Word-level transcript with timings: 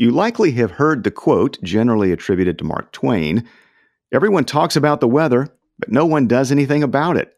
You 0.00 0.12
likely 0.12 0.52
have 0.52 0.70
heard 0.70 1.02
the 1.02 1.10
quote, 1.10 1.60
generally 1.60 2.12
attributed 2.12 2.56
to 2.58 2.64
Mark 2.64 2.92
Twain 2.92 3.48
Everyone 4.12 4.44
talks 4.44 4.76
about 4.76 5.00
the 5.00 5.08
weather, 5.08 5.48
but 5.80 5.90
no 5.90 6.06
one 6.06 6.28
does 6.28 6.52
anything 6.52 6.84
about 6.84 7.16
it. 7.16 7.34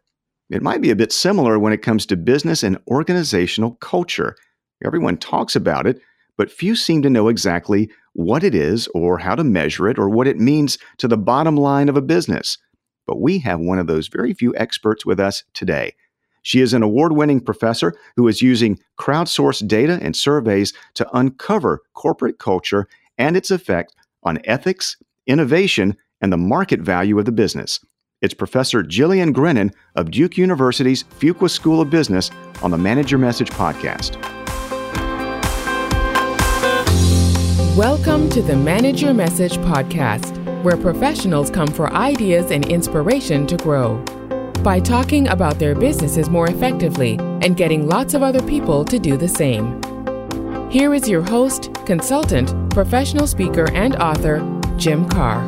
It 0.50 0.62
might 0.62 0.82
be 0.82 0.90
a 0.90 0.96
bit 0.96 1.10
similar 1.10 1.58
when 1.58 1.72
it 1.72 1.80
comes 1.80 2.04
to 2.06 2.18
business 2.18 2.62
and 2.62 2.78
organizational 2.86 3.76
culture. 3.76 4.36
Everyone 4.84 5.16
talks 5.16 5.56
about 5.56 5.86
it, 5.86 6.02
but 6.36 6.52
few 6.52 6.76
seem 6.76 7.00
to 7.00 7.08
know 7.08 7.28
exactly 7.28 7.90
what 8.12 8.44
it 8.44 8.54
is 8.54 8.88
or 8.88 9.16
how 9.16 9.34
to 9.34 9.42
measure 9.42 9.88
it 9.88 9.98
or 9.98 10.10
what 10.10 10.28
it 10.28 10.38
means 10.38 10.76
to 10.98 11.08
the 11.08 11.16
bottom 11.16 11.56
line 11.56 11.88
of 11.88 11.96
a 11.96 12.02
business. 12.02 12.58
But 13.06 13.22
we 13.22 13.38
have 13.38 13.58
one 13.58 13.78
of 13.78 13.86
those 13.86 14.08
very 14.08 14.34
few 14.34 14.54
experts 14.54 15.06
with 15.06 15.18
us 15.18 15.44
today. 15.54 15.94
She 16.42 16.60
is 16.60 16.72
an 16.72 16.82
award 16.82 17.12
winning 17.12 17.40
professor 17.40 17.94
who 18.16 18.26
is 18.26 18.40
using 18.40 18.78
crowdsourced 18.98 19.68
data 19.68 19.98
and 20.00 20.16
surveys 20.16 20.72
to 20.94 21.08
uncover 21.16 21.82
corporate 21.92 22.38
culture 22.38 22.88
and 23.18 23.36
its 23.36 23.50
effect 23.50 23.94
on 24.22 24.38
ethics, 24.44 24.96
innovation, 25.26 25.96
and 26.20 26.32
the 26.32 26.38
market 26.38 26.80
value 26.80 27.18
of 27.18 27.26
the 27.26 27.32
business. 27.32 27.80
It's 28.22 28.34
Professor 28.34 28.82
Jillian 28.82 29.32
Grennan 29.32 29.70
of 29.96 30.10
Duke 30.10 30.36
University's 30.36 31.04
Fuqua 31.04 31.50
School 31.50 31.80
of 31.80 31.90
Business 31.90 32.30
on 32.62 32.70
the 32.70 32.78
Manager 32.78 33.18
Message 33.18 33.50
podcast. 33.50 34.16
Welcome 37.76 38.28
to 38.30 38.42
the 38.42 38.56
Manager 38.56 39.14
Message 39.14 39.56
podcast, 39.58 40.36
where 40.62 40.76
professionals 40.76 41.50
come 41.50 41.68
for 41.68 41.90
ideas 41.92 42.50
and 42.50 42.66
inspiration 42.66 43.46
to 43.46 43.56
grow. 43.56 44.04
By 44.62 44.78
talking 44.78 45.26
about 45.28 45.58
their 45.58 45.74
businesses 45.74 46.28
more 46.28 46.46
effectively 46.46 47.16
and 47.40 47.56
getting 47.56 47.88
lots 47.88 48.12
of 48.12 48.22
other 48.22 48.42
people 48.42 48.84
to 48.84 48.98
do 48.98 49.16
the 49.16 49.26
same. 49.26 49.80
Here 50.70 50.92
is 50.92 51.08
your 51.08 51.22
host, 51.22 51.72
consultant, 51.86 52.52
professional 52.68 53.26
speaker, 53.26 53.70
and 53.72 53.96
author, 53.96 54.40
Jim 54.76 55.08
Carr. 55.08 55.40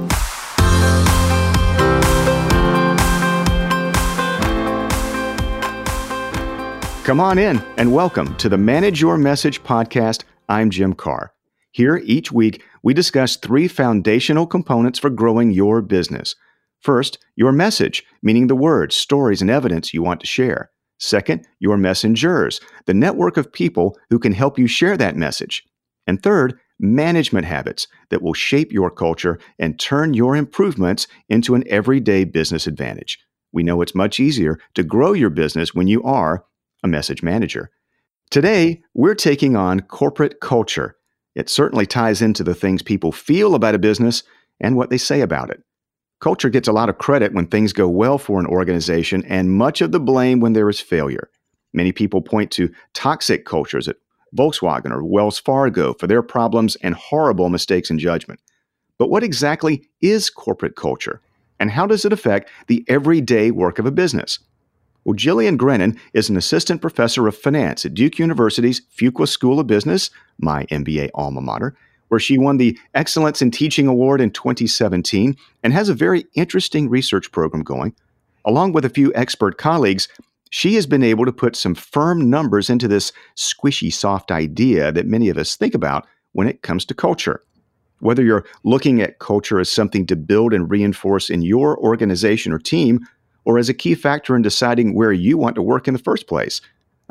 Come 7.04 7.20
on 7.20 7.36
in 7.36 7.62
and 7.76 7.92
welcome 7.92 8.34
to 8.36 8.48
the 8.48 8.56
Manage 8.56 9.02
Your 9.02 9.18
Message 9.18 9.62
podcast. 9.62 10.22
I'm 10.48 10.70
Jim 10.70 10.94
Carr. 10.94 11.34
Here, 11.70 12.00
each 12.06 12.32
week, 12.32 12.62
we 12.82 12.94
discuss 12.94 13.36
three 13.36 13.68
foundational 13.68 14.46
components 14.46 14.98
for 14.98 15.10
growing 15.10 15.50
your 15.50 15.82
business. 15.82 16.34
First, 16.82 17.18
your 17.36 17.52
message, 17.52 18.04
meaning 18.22 18.48
the 18.48 18.56
words, 18.56 18.96
stories, 18.96 19.40
and 19.40 19.50
evidence 19.50 19.94
you 19.94 20.02
want 20.02 20.20
to 20.20 20.26
share. 20.26 20.70
Second, 20.98 21.46
your 21.58 21.76
messengers, 21.76 22.60
the 22.86 22.94
network 22.94 23.36
of 23.36 23.52
people 23.52 23.96
who 24.10 24.18
can 24.18 24.32
help 24.32 24.58
you 24.58 24.66
share 24.66 24.96
that 24.96 25.16
message. 25.16 25.64
And 26.06 26.22
third, 26.22 26.58
management 26.80 27.46
habits 27.46 27.86
that 28.10 28.22
will 28.22 28.34
shape 28.34 28.72
your 28.72 28.90
culture 28.90 29.38
and 29.58 29.78
turn 29.78 30.14
your 30.14 30.34
improvements 30.34 31.06
into 31.28 31.54
an 31.54 31.64
everyday 31.68 32.24
business 32.24 32.66
advantage. 32.66 33.18
We 33.52 33.62
know 33.62 33.80
it's 33.80 33.94
much 33.94 34.18
easier 34.18 34.58
to 34.74 34.82
grow 34.82 35.12
your 35.12 35.30
business 35.30 35.74
when 35.74 35.86
you 35.86 36.02
are 36.02 36.44
a 36.82 36.88
message 36.88 37.22
manager. 37.22 37.70
Today, 38.30 38.82
we're 38.94 39.14
taking 39.14 39.56
on 39.56 39.80
corporate 39.80 40.40
culture. 40.40 40.96
It 41.34 41.48
certainly 41.48 41.86
ties 41.86 42.22
into 42.22 42.42
the 42.42 42.54
things 42.54 42.82
people 42.82 43.12
feel 43.12 43.54
about 43.54 43.74
a 43.74 43.78
business 43.78 44.24
and 44.58 44.76
what 44.76 44.90
they 44.90 44.98
say 44.98 45.20
about 45.20 45.50
it. 45.50 45.62
Culture 46.22 46.50
gets 46.50 46.68
a 46.68 46.72
lot 46.72 46.88
of 46.88 46.98
credit 46.98 47.32
when 47.32 47.48
things 47.48 47.72
go 47.72 47.88
well 47.88 48.16
for 48.16 48.38
an 48.38 48.46
organization 48.46 49.24
and 49.24 49.50
much 49.50 49.80
of 49.80 49.90
the 49.90 49.98
blame 49.98 50.38
when 50.38 50.52
there 50.52 50.70
is 50.70 50.78
failure. 50.78 51.28
Many 51.72 51.90
people 51.90 52.22
point 52.22 52.52
to 52.52 52.72
toxic 52.94 53.44
cultures 53.44 53.88
at 53.88 53.96
Volkswagen 54.36 54.92
or 54.92 55.02
Wells 55.02 55.40
Fargo 55.40 55.94
for 55.94 56.06
their 56.06 56.22
problems 56.22 56.76
and 56.76 56.94
horrible 56.94 57.48
mistakes 57.48 57.90
in 57.90 57.98
judgment. 57.98 58.38
But 58.98 59.10
what 59.10 59.24
exactly 59.24 59.88
is 60.00 60.30
corporate 60.30 60.76
culture? 60.76 61.20
And 61.58 61.72
how 61.72 61.88
does 61.88 62.04
it 62.04 62.12
affect 62.12 62.50
the 62.68 62.84
everyday 62.86 63.50
work 63.50 63.80
of 63.80 63.86
a 63.86 63.90
business? 63.90 64.38
Well, 65.04 65.16
Jillian 65.16 65.56
Grennan 65.56 65.98
is 66.14 66.30
an 66.30 66.36
assistant 66.36 66.80
professor 66.80 67.26
of 67.26 67.36
finance 67.36 67.84
at 67.84 67.94
Duke 67.94 68.20
University's 68.20 68.80
Fuqua 68.96 69.26
School 69.26 69.58
of 69.58 69.66
Business, 69.66 70.10
my 70.38 70.66
MBA 70.66 71.10
alma 71.16 71.40
mater, 71.40 71.76
where 72.12 72.20
she 72.20 72.36
won 72.36 72.58
the 72.58 72.78
Excellence 72.92 73.40
in 73.40 73.50
Teaching 73.50 73.86
Award 73.86 74.20
in 74.20 74.30
2017 74.30 75.34
and 75.62 75.72
has 75.72 75.88
a 75.88 75.94
very 75.94 76.26
interesting 76.34 76.90
research 76.90 77.32
program 77.32 77.62
going. 77.62 77.94
Along 78.44 78.74
with 78.74 78.84
a 78.84 78.90
few 78.90 79.10
expert 79.14 79.56
colleagues, 79.56 80.08
she 80.50 80.74
has 80.74 80.86
been 80.86 81.02
able 81.02 81.24
to 81.24 81.32
put 81.32 81.56
some 81.56 81.74
firm 81.74 82.28
numbers 82.28 82.68
into 82.68 82.86
this 82.86 83.12
squishy, 83.34 83.90
soft 83.90 84.30
idea 84.30 84.92
that 84.92 85.06
many 85.06 85.30
of 85.30 85.38
us 85.38 85.56
think 85.56 85.74
about 85.74 86.06
when 86.32 86.46
it 86.46 86.60
comes 86.60 86.84
to 86.84 86.92
culture. 86.92 87.42
Whether 88.00 88.22
you're 88.22 88.44
looking 88.62 89.00
at 89.00 89.18
culture 89.18 89.58
as 89.58 89.70
something 89.70 90.06
to 90.08 90.14
build 90.14 90.52
and 90.52 90.70
reinforce 90.70 91.30
in 91.30 91.40
your 91.40 91.78
organization 91.78 92.52
or 92.52 92.58
team, 92.58 93.00
or 93.46 93.56
as 93.56 93.70
a 93.70 93.74
key 93.74 93.94
factor 93.94 94.36
in 94.36 94.42
deciding 94.42 94.94
where 94.94 95.12
you 95.12 95.38
want 95.38 95.54
to 95.54 95.62
work 95.62 95.88
in 95.88 95.94
the 95.94 95.98
first 95.98 96.26
place. 96.26 96.60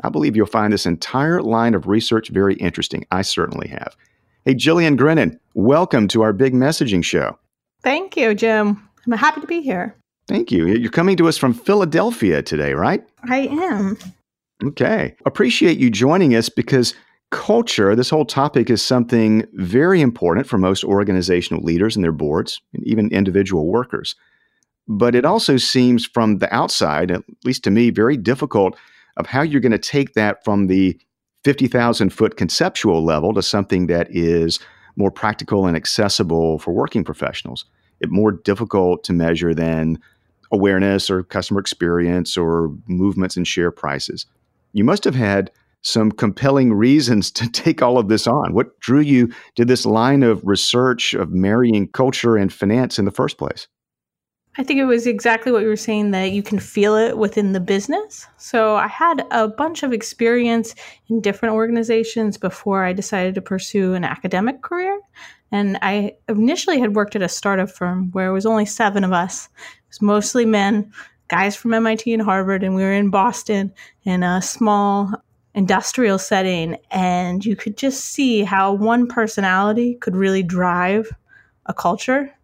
I 0.04 0.10
believe 0.10 0.36
you'll 0.36 0.46
find 0.46 0.72
this 0.72 0.86
entire 0.86 1.42
line 1.42 1.74
of 1.74 1.88
research 1.88 2.28
very 2.28 2.54
interesting. 2.54 3.04
I 3.10 3.22
certainly 3.22 3.66
have. 3.66 3.96
Hey, 4.44 4.56
Jillian 4.56 4.96
Grennan, 4.96 5.38
welcome 5.54 6.08
to 6.08 6.22
our 6.22 6.32
big 6.32 6.52
messaging 6.52 7.04
show. 7.04 7.38
Thank 7.84 8.16
you, 8.16 8.34
Jim. 8.34 8.88
I'm 9.06 9.12
happy 9.12 9.40
to 9.40 9.46
be 9.46 9.62
here. 9.62 9.94
Thank 10.26 10.50
you. 10.50 10.66
You're 10.66 10.90
coming 10.90 11.16
to 11.18 11.28
us 11.28 11.38
from 11.38 11.54
Philadelphia 11.54 12.42
today, 12.42 12.74
right? 12.74 13.04
I 13.30 13.46
am. 13.46 13.96
Okay. 14.64 15.14
Appreciate 15.26 15.78
you 15.78 15.90
joining 15.90 16.34
us 16.34 16.48
because 16.48 16.92
culture, 17.30 17.94
this 17.94 18.10
whole 18.10 18.24
topic 18.24 18.68
is 18.68 18.82
something 18.82 19.46
very 19.52 20.00
important 20.00 20.48
for 20.48 20.58
most 20.58 20.82
organizational 20.82 21.62
leaders 21.62 21.94
and 21.94 22.02
their 22.02 22.10
boards, 22.10 22.60
and 22.74 22.84
even 22.84 23.12
individual 23.12 23.68
workers. 23.68 24.16
But 24.88 25.14
it 25.14 25.24
also 25.24 25.56
seems 25.56 26.04
from 26.04 26.38
the 26.38 26.52
outside, 26.52 27.12
at 27.12 27.22
least 27.44 27.62
to 27.62 27.70
me, 27.70 27.90
very 27.90 28.16
difficult 28.16 28.76
of 29.16 29.26
how 29.26 29.42
you're 29.42 29.60
going 29.60 29.70
to 29.70 29.78
take 29.78 30.14
that 30.14 30.44
from 30.44 30.66
the 30.66 30.98
50,000 31.44 32.10
foot 32.10 32.36
conceptual 32.36 33.04
level 33.04 33.34
to 33.34 33.42
something 33.42 33.86
that 33.88 34.08
is 34.10 34.60
more 34.96 35.10
practical 35.10 35.66
and 35.66 35.76
accessible 35.76 36.58
for 36.58 36.72
working 36.72 37.04
professionals. 37.04 37.64
It's 38.00 38.12
more 38.12 38.32
difficult 38.32 39.04
to 39.04 39.12
measure 39.12 39.54
than 39.54 39.98
awareness 40.52 41.10
or 41.10 41.22
customer 41.22 41.60
experience 41.60 42.36
or 42.36 42.70
movements 42.86 43.36
in 43.36 43.44
share 43.44 43.70
prices. 43.70 44.26
You 44.72 44.84
must 44.84 45.04
have 45.04 45.14
had 45.14 45.50
some 45.82 46.12
compelling 46.12 46.72
reasons 46.72 47.30
to 47.32 47.48
take 47.52 47.82
all 47.82 47.98
of 47.98 48.08
this 48.08 48.26
on. 48.26 48.54
What 48.54 48.78
drew 48.80 49.00
you 49.00 49.32
to 49.56 49.64
this 49.64 49.86
line 49.86 50.22
of 50.22 50.44
research 50.44 51.14
of 51.14 51.30
marrying 51.30 51.88
culture 51.88 52.36
and 52.36 52.52
finance 52.52 52.98
in 52.98 53.04
the 53.04 53.10
first 53.10 53.38
place? 53.38 53.66
I 54.58 54.62
think 54.62 54.80
it 54.80 54.84
was 54.84 55.06
exactly 55.06 55.50
what 55.50 55.62
you 55.62 55.68
were 55.68 55.76
saying 55.76 56.10
that 56.10 56.32
you 56.32 56.42
can 56.42 56.58
feel 56.58 56.94
it 56.94 57.16
within 57.16 57.52
the 57.52 57.60
business. 57.60 58.26
So 58.36 58.76
I 58.76 58.86
had 58.86 59.26
a 59.30 59.48
bunch 59.48 59.82
of 59.82 59.94
experience 59.94 60.74
in 61.08 61.22
different 61.22 61.54
organizations 61.54 62.36
before 62.36 62.84
I 62.84 62.92
decided 62.92 63.34
to 63.36 63.40
pursue 63.40 63.94
an 63.94 64.04
academic 64.04 64.60
career. 64.60 65.00
And 65.52 65.78
I 65.80 66.16
initially 66.28 66.78
had 66.78 66.94
worked 66.94 67.16
at 67.16 67.22
a 67.22 67.30
startup 67.30 67.70
firm 67.70 68.10
where 68.12 68.28
it 68.28 68.32
was 68.34 68.44
only 68.44 68.66
seven 68.66 69.04
of 69.04 69.12
us. 69.12 69.48
It 69.56 69.88
was 69.88 70.02
mostly 70.02 70.44
men, 70.44 70.92
guys 71.28 71.56
from 71.56 71.72
MIT 71.72 72.12
and 72.12 72.22
Harvard, 72.22 72.62
and 72.62 72.74
we 72.74 72.82
were 72.82 72.92
in 72.92 73.08
Boston 73.08 73.72
in 74.04 74.22
a 74.22 74.42
small 74.42 75.12
industrial 75.54 76.18
setting. 76.18 76.76
And 76.90 77.42
you 77.42 77.56
could 77.56 77.78
just 77.78 78.04
see 78.04 78.42
how 78.42 78.74
one 78.74 79.06
personality 79.06 79.94
could 79.94 80.14
really 80.14 80.42
drive 80.42 81.10
a 81.64 81.72
culture 81.72 82.34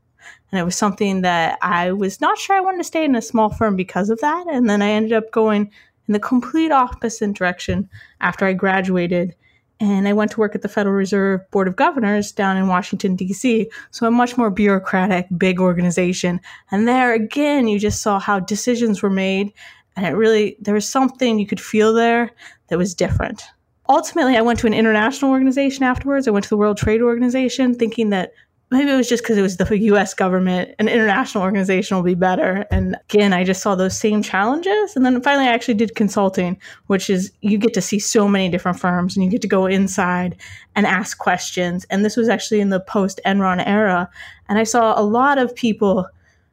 and 0.51 0.59
it 0.59 0.65
was 0.65 0.77
something 0.77 1.21
that 1.23 1.59
I 1.61 1.93
was 1.93 2.21
not 2.21 2.39
sure 2.39 2.57
I 2.57 2.61
wanted 2.61 2.79
to 2.79 2.85
stay 2.85 3.05
in 3.05 3.15
a 3.15 3.23
small 3.23 3.51
firm 3.51 3.77
because 3.77 4.09
of 4.09 4.21
that. 4.21 4.47
And 4.49 4.69
then 4.69 4.81
I 4.81 4.91
ended 4.91 5.13
up 5.13 5.31
going 5.31 5.71
in 6.07 6.13
the 6.13 6.19
complete 6.19 6.73
opposite 6.73 7.35
direction 7.35 7.89
after 8.21 8.47
I 8.47 8.55
graduated. 8.55 9.35
And 9.81 10.09
I 10.09 10.13
went 10.13 10.33
to 10.33 10.41
work 10.41 10.55
at 10.55 10.63
the 10.63 10.69
Federal 10.69 10.97
Reserve 10.97 11.49
Board 11.51 11.69
of 11.69 11.77
Governors 11.77 12.33
down 12.33 12.57
in 12.57 12.67
Washington, 12.67 13.15
D.C. 13.15 13.71
So 13.91 14.07
a 14.07 14.11
much 14.11 14.37
more 14.37 14.51
bureaucratic, 14.51 15.27
big 15.37 15.61
organization. 15.61 16.41
And 16.71 16.89
there 16.89 17.13
again, 17.13 17.69
you 17.69 17.79
just 17.79 18.01
saw 18.01 18.19
how 18.19 18.41
decisions 18.41 19.03
were 19.03 19.11
made. 19.11 19.53
And 19.97 20.07
it 20.07 20.17
really, 20.17 20.57
there 20.61 20.75
was 20.75 20.89
something 20.89 21.39
you 21.39 21.47
could 21.47 21.61
feel 21.61 21.93
there 21.93 22.31
that 22.69 22.79
was 22.79 22.95
different. 22.95 23.43
Ultimately, 23.89 24.37
I 24.37 24.43
went 24.43 24.59
to 24.61 24.67
an 24.67 24.75
international 24.75 25.31
organization 25.31 25.85
afterwards. 25.85 26.27
I 26.27 26.33
went 26.33 26.45
to 26.45 26.51
the 26.51 26.57
World 26.57 26.77
Trade 26.77 27.01
Organization 27.01 27.75
thinking 27.75 28.11
that 28.11 28.33
maybe 28.71 28.91
it 28.91 28.97
was 28.97 29.09
just 29.09 29.23
because 29.23 29.39
it 29.39 29.43
was 29.43 29.57
the 29.57 29.79
US 29.79 30.15
government, 30.15 30.75
an 30.79 30.89
international 30.89 31.43
organization 31.43 31.97
will 31.97 32.05
be 32.05 32.15
better. 32.15 32.67
And 32.71 32.97
again, 33.09 33.33
I 33.33 33.45
just 33.45 33.63
saw 33.63 33.75
those 33.75 33.99
same 33.99 34.23
challenges. 34.23 34.95
And 34.95 35.05
then 35.05 35.23
finally, 35.23 35.47
I 35.47 35.53
actually 35.53 35.75
did 35.75 35.95
consulting, 35.95 36.59
which 36.87 37.09
is 37.09 37.33
you 37.41 37.57
get 37.59 37.75
to 37.75 37.81
see 37.81 37.99
so 37.99 38.29
many 38.29 38.49
different 38.49 38.79
firms 38.79 39.17
and 39.17 39.25
you 39.25 39.31
get 39.31 39.43
to 39.43 39.49
go 39.49 39.67
inside 39.67 40.37
and 40.77 40.87
ask 40.87 41.19
questions. 41.19 41.87
And 41.91 42.05
this 42.05 42.17
was 42.17 42.29
actually 42.29 42.61
in 42.61 42.69
the 42.69 42.81
post 42.81 43.21
Enron 43.25 43.67
era. 43.67 44.11
And 44.49 44.59
I 44.59 44.65
saw 44.65 44.99
a 44.99 45.03
lot 45.03 45.39
of 45.39 45.55
people 45.55 46.07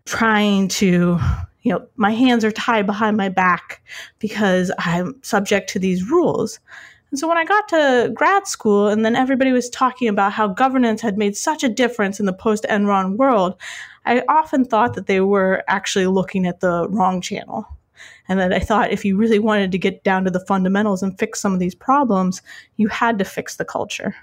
trying 0.05 0.67
to 0.69 1.19
you 1.65 1.71
know, 1.71 1.83
my 1.95 2.11
hands 2.11 2.45
are 2.45 2.51
tied 2.51 2.85
behind 2.85 3.17
my 3.17 3.27
back 3.27 3.81
because 4.19 4.71
I'm 4.77 5.15
subject 5.23 5.67
to 5.71 5.79
these 5.79 6.07
rules. 6.07 6.59
And 7.15 7.19
so 7.21 7.29
when 7.29 7.37
I 7.37 7.45
got 7.45 7.69
to 7.69 8.11
grad 8.13 8.45
school, 8.45 8.89
and 8.89 9.05
then 9.05 9.15
everybody 9.15 9.53
was 9.53 9.69
talking 9.69 10.09
about 10.09 10.33
how 10.33 10.49
governance 10.49 10.99
had 10.99 11.17
made 11.17 11.37
such 11.37 11.63
a 11.63 11.69
difference 11.69 12.19
in 12.19 12.25
the 12.25 12.33
post 12.33 12.65
Enron 12.69 13.15
world, 13.15 13.55
I 14.05 14.21
often 14.27 14.65
thought 14.65 14.95
that 14.95 15.07
they 15.07 15.21
were 15.21 15.63
actually 15.69 16.07
looking 16.07 16.45
at 16.45 16.59
the 16.59 16.89
wrong 16.89 17.21
channel. 17.21 17.69
And 18.27 18.37
that 18.41 18.51
I 18.51 18.59
thought 18.59 18.91
if 18.91 19.05
you 19.05 19.15
really 19.15 19.39
wanted 19.39 19.71
to 19.71 19.77
get 19.77 20.03
down 20.03 20.25
to 20.25 20.29
the 20.29 20.41
fundamentals 20.41 21.01
and 21.01 21.17
fix 21.17 21.39
some 21.39 21.53
of 21.53 21.61
these 21.61 21.73
problems, 21.73 22.41
you 22.75 22.89
had 22.89 23.17
to 23.19 23.23
fix 23.23 23.55
the 23.55 23.63
culture. 23.63 24.13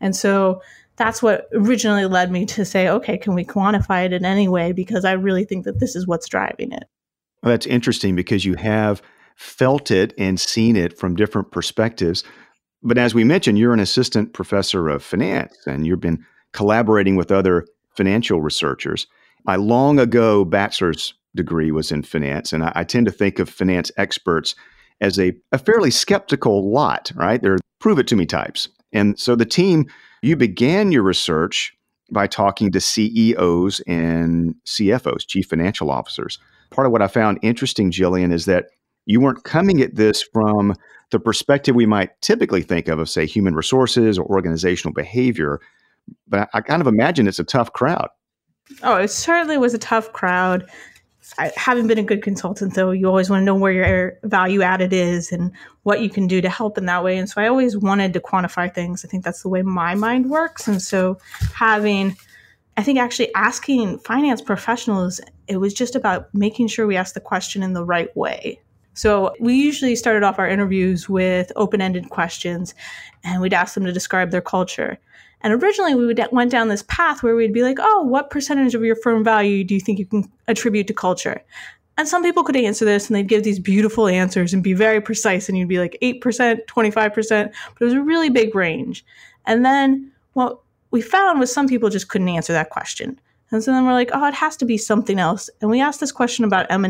And 0.00 0.14
so 0.14 0.62
that's 0.94 1.24
what 1.24 1.48
originally 1.52 2.06
led 2.06 2.30
me 2.30 2.46
to 2.46 2.64
say, 2.64 2.88
okay, 2.88 3.18
can 3.18 3.34
we 3.34 3.44
quantify 3.44 4.04
it 4.04 4.12
in 4.12 4.24
any 4.24 4.46
way? 4.46 4.70
Because 4.70 5.04
I 5.04 5.14
really 5.14 5.44
think 5.44 5.64
that 5.64 5.80
this 5.80 5.96
is 5.96 6.06
what's 6.06 6.28
driving 6.28 6.70
it. 6.70 6.84
Well, 7.42 7.50
that's 7.50 7.66
interesting 7.66 8.14
because 8.14 8.44
you 8.44 8.54
have 8.54 9.02
felt 9.40 9.90
it 9.90 10.12
and 10.18 10.38
seen 10.38 10.76
it 10.76 10.98
from 10.98 11.16
different 11.16 11.50
perspectives. 11.50 12.22
But 12.82 12.98
as 12.98 13.14
we 13.14 13.24
mentioned, 13.24 13.58
you're 13.58 13.72
an 13.72 13.80
assistant 13.80 14.34
professor 14.34 14.90
of 14.90 15.02
finance 15.02 15.56
and 15.66 15.86
you've 15.86 16.00
been 16.00 16.22
collaborating 16.52 17.16
with 17.16 17.32
other 17.32 17.66
financial 17.96 18.42
researchers. 18.42 19.06
My 19.44 19.56
long 19.56 19.98
ago 19.98 20.44
bachelor's 20.44 21.14
degree 21.34 21.70
was 21.70 21.90
in 21.90 22.02
finance, 22.02 22.52
and 22.52 22.62
I, 22.64 22.72
I 22.74 22.84
tend 22.84 23.06
to 23.06 23.12
think 23.12 23.38
of 23.38 23.48
finance 23.48 23.90
experts 23.96 24.54
as 25.00 25.18
a, 25.18 25.32
a 25.52 25.58
fairly 25.58 25.90
skeptical 25.90 26.70
lot, 26.70 27.10
right? 27.14 27.40
They're 27.40 27.56
prove 27.78 27.98
it 27.98 28.06
to 28.08 28.16
me 28.16 28.26
types. 28.26 28.68
And 28.92 29.18
so 29.18 29.34
the 29.36 29.46
team, 29.46 29.86
you 30.20 30.36
began 30.36 30.92
your 30.92 31.02
research 31.02 31.74
by 32.12 32.26
talking 32.26 32.72
to 32.72 32.80
CEOs 32.80 33.80
and 33.86 34.54
CFOs, 34.66 35.26
chief 35.26 35.46
financial 35.46 35.90
officers. 35.90 36.38
Part 36.70 36.86
of 36.86 36.92
what 36.92 37.00
I 37.00 37.06
found 37.06 37.38
interesting, 37.40 37.90
Jillian, 37.90 38.34
is 38.34 38.44
that 38.44 38.66
you 39.10 39.20
weren't 39.20 39.42
coming 39.42 39.80
at 39.82 39.96
this 39.96 40.22
from 40.22 40.74
the 41.10 41.18
perspective 41.18 41.74
we 41.74 41.86
might 41.86 42.10
typically 42.22 42.62
think 42.62 42.86
of, 42.86 43.00
of 43.00 43.10
say 43.10 43.26
human 43.26 43.54
resources 43.54 44.18
or 44.18 44.24
organizational 44.26 44.94
behavior. 44.94 45.60
But 46.28 46.48
I, 46.54 46.58
I 46.58 46.60
kind 46.60 46.80
of 46.80 46.86
imagine 46.86 47.26
it's 47.26 47.40
a 47.40 47.44
tough 47.44 47.72
crowd. 47.72 48.08
Oh, 48.84 48.96
it 48.96 49.08
certainly 49.08 49.58
was 49.58 49.74
a 49.74 49.78
tough 49.78 50.12
crowd. 50.12 50.64
I 51.38 51.50
haven't 51.56 51.88
been 51.88 51.98
a 51.98 52.04
good 52.04 52.22
consultant, 52.22 52.74
though. 52.74 52.92
You 52.92 53.08
always 53.08 53.28
want 53.28 53.40
to 53.40 53.44
know 53.44 53.56
where 53.56 53.72
your 53.72 54.18
value 54.22 54.62
added 54.62 54.92
is 54.92 55.32
and 55.32 55.52
what 55.82 56.00
you 56.00 56.08
can 56.08 56.28
do 56.28 56.40
to 56.40 56.48
help 56.48 56.78
in 56.78 56.86
that 56.86 57.02
way. 57.02 57.18
And 57.18 57.28
so 57.28 57.40
I 57.40 57.48
always 57.48 57.76
wanted 57.76 58.12
to 58.12 58.20
quantify 58.20 58.72
things. 58.72 59.04
I 59.04 59.08
think 59.08 59.24
that's 59.24 59.42
the 59.42 59.48
way 59.48 59.62
my 59.62 59.96
mind 59.96 60.30
works. 60.30 60.68
And 60.68 60.80
so 60.80 61.18
having, 61.52 62.16
I 62.76 62.84
think 62.84 63.00
actually 63.00 63.34
asking 63.34 63.98
finance 63.98 64.40
professionals, 64.40 65.20
it 65.48 65.56
was 65.56 65.74
just 65.74 65.96
about 65.96 66.32
making 66.32 66.68
sure 66.68 66.86
we 66.86 66.96
asked 66.96 67.14
the 67.14 67.20
question 67.20 67.64
in 67.64 67.72
the 67.72 67.84
right 67.84 68.16
way. 68.16 68.60
So 69.00 69.34
we 69.40 69.54
usually 69.54 69.96
started 69.96 70.22
off 70.22 70.38
our 70.38 70.46
interviews 70.46 71.08
with 71.08 71.50
open 71.56 71.80
ended 71.80 72.10
questions 72.10 72.74
and 73.24 73.40
we'd 73.40 73.54
ask 73.54 73.72
them 73.72 73.86
to 73.86 73.92
describe 73.92 74.30
their 74.30 74.42
culture. 74.42 74.98
And 75.40 75.54
originally, 75.54 75.94
we 75.94 76.04
would, 76.04 76.20
went 76.32 76.50
down 76.50 76.68
this 76.68 76.84
path 76.86 77.22
where 77.22 77.34
we'd 77.34 77.54
be 77.54 77.62
like, 77.62 77.78
"Oh, 77.80 78.02
what 78.02 78.28
percentage 78.28 78.74
of 78.74 78.84
your 78.84 78.96
firm 78.96 79.24
value 79.24 79.64
do 79.64 79.72
you 79.72 79.80
think 79.80 79.98
you 79.98 80.04
can 80.04 80.30
attribute 80.48 80.86
to 80.88 80.92
culture?" 80.92 81.40
And 81.96 82.06
some 82.06 82.22
people 82.22 82.44
could 82.44 82.56
answer 82.56 82.84
this, 82.84 83.08
and 83.08 83.16
they'd 83.16 83.26
give 83.26 83.42
these 83.42 83.58
beautiful 83.58 84.06
answers 84.06 84.52
and 84.52 84.62
be 84.62 84.74
very 84.74 85.00
precise, 85.00 85.48
and 85.48 85.56
you'd 85.56 85.66
be 85.66 85.78
like 85.78 85.96
eight 86.02 86.20
percent, 86.20 86.66
twenty 86.66 86.90
five 86.90 87.14
percent, 87.14 87.52
but 87.72 87.80
it 87.80 87.84
was 87.86 87.94
a 87.94 88.02
really 88.02 88.28
big 88.28 88.54
range. 88.54 89.02
And 89.46 89.64
then 89.64 90.12
what 90.34 90.60
we 90.90 91.00
found 91.00 91.40
was 91.40 91.50
some 91.50 91.68
people 91.68 91.88
just 91.88 92.10
couldn't 92.10 92.28
answer 92.28 92.52
that 92.52 92.68
question, 92.68 93.18
and 93.50 93.64
so 93.64 93.72
then 93.72 93.86
we're 93.86 93.94
like, 93.94 94.10
"Oh, 94.12 94.26
it 94.26 94.34
has 94.34 94.58
to 94.58 94.66
be 94.66 94.76
something 94.76 95.18
else." 95.18 95.48
And 95.62 95.70
we 95.70 95.80
asked 95.80 96.00
this 96.00 96.12
question 96.12 96.44
about 96.44 96.70
M 96.70 96.84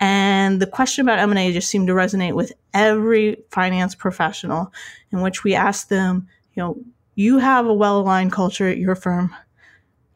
and 0.00 0.60
the 0.60 0.66
question 0.66 1.04
about 1.04 1.18
M 1.18 1.30
and 1.30 1.38
A 1.38 1.52
just 1.52 1.68
seemed 1.68 1.86
to 1.88 1.94
resonate 1.94 2.34
with 2.34 2.52
every 2.72 3.38
finance 3.50 3.94
professional, 3.94 4.72
in 5.12 5.20
which 5.20 5.44
we 5.44 5.54
asked 5.54 5.88
them, 5.88 6.28
you 6.54 6.62
know 6.62 6.78
you 7.14 7.38
have 7.38 7.66
a 7.66 7.74
well 7.74 8.00
aligned 8.00 8.32
culture 8.32 8.68
at 8.68 8.78
your 8.78 8.94
firm. 8.94 9.34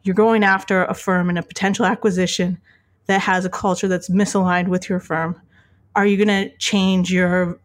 You're 0.03 0.15
going 0.15 0.45
after 0.45 0.85
a 0.85 0.95
firm 0.95 1.31
in 1.31 1.37
a 1.37 1.43
potential 1.43 1.85
acquisition 1.85 2.59
that 3.07 3.21
has 3.21 3.45
a 3.45 3.51
culture 3.51 3.89
that's 3.89 4.09
misaligned 4.09 4.69
with 4.69 4.89
your 4.89 5.01
firm. 5.01 5.41
Are 5.97 6.07
you 6.07 6.17
going 6.17 6.29
to 6.29 6.57
change 6.59 7.13
your 7.13 7.59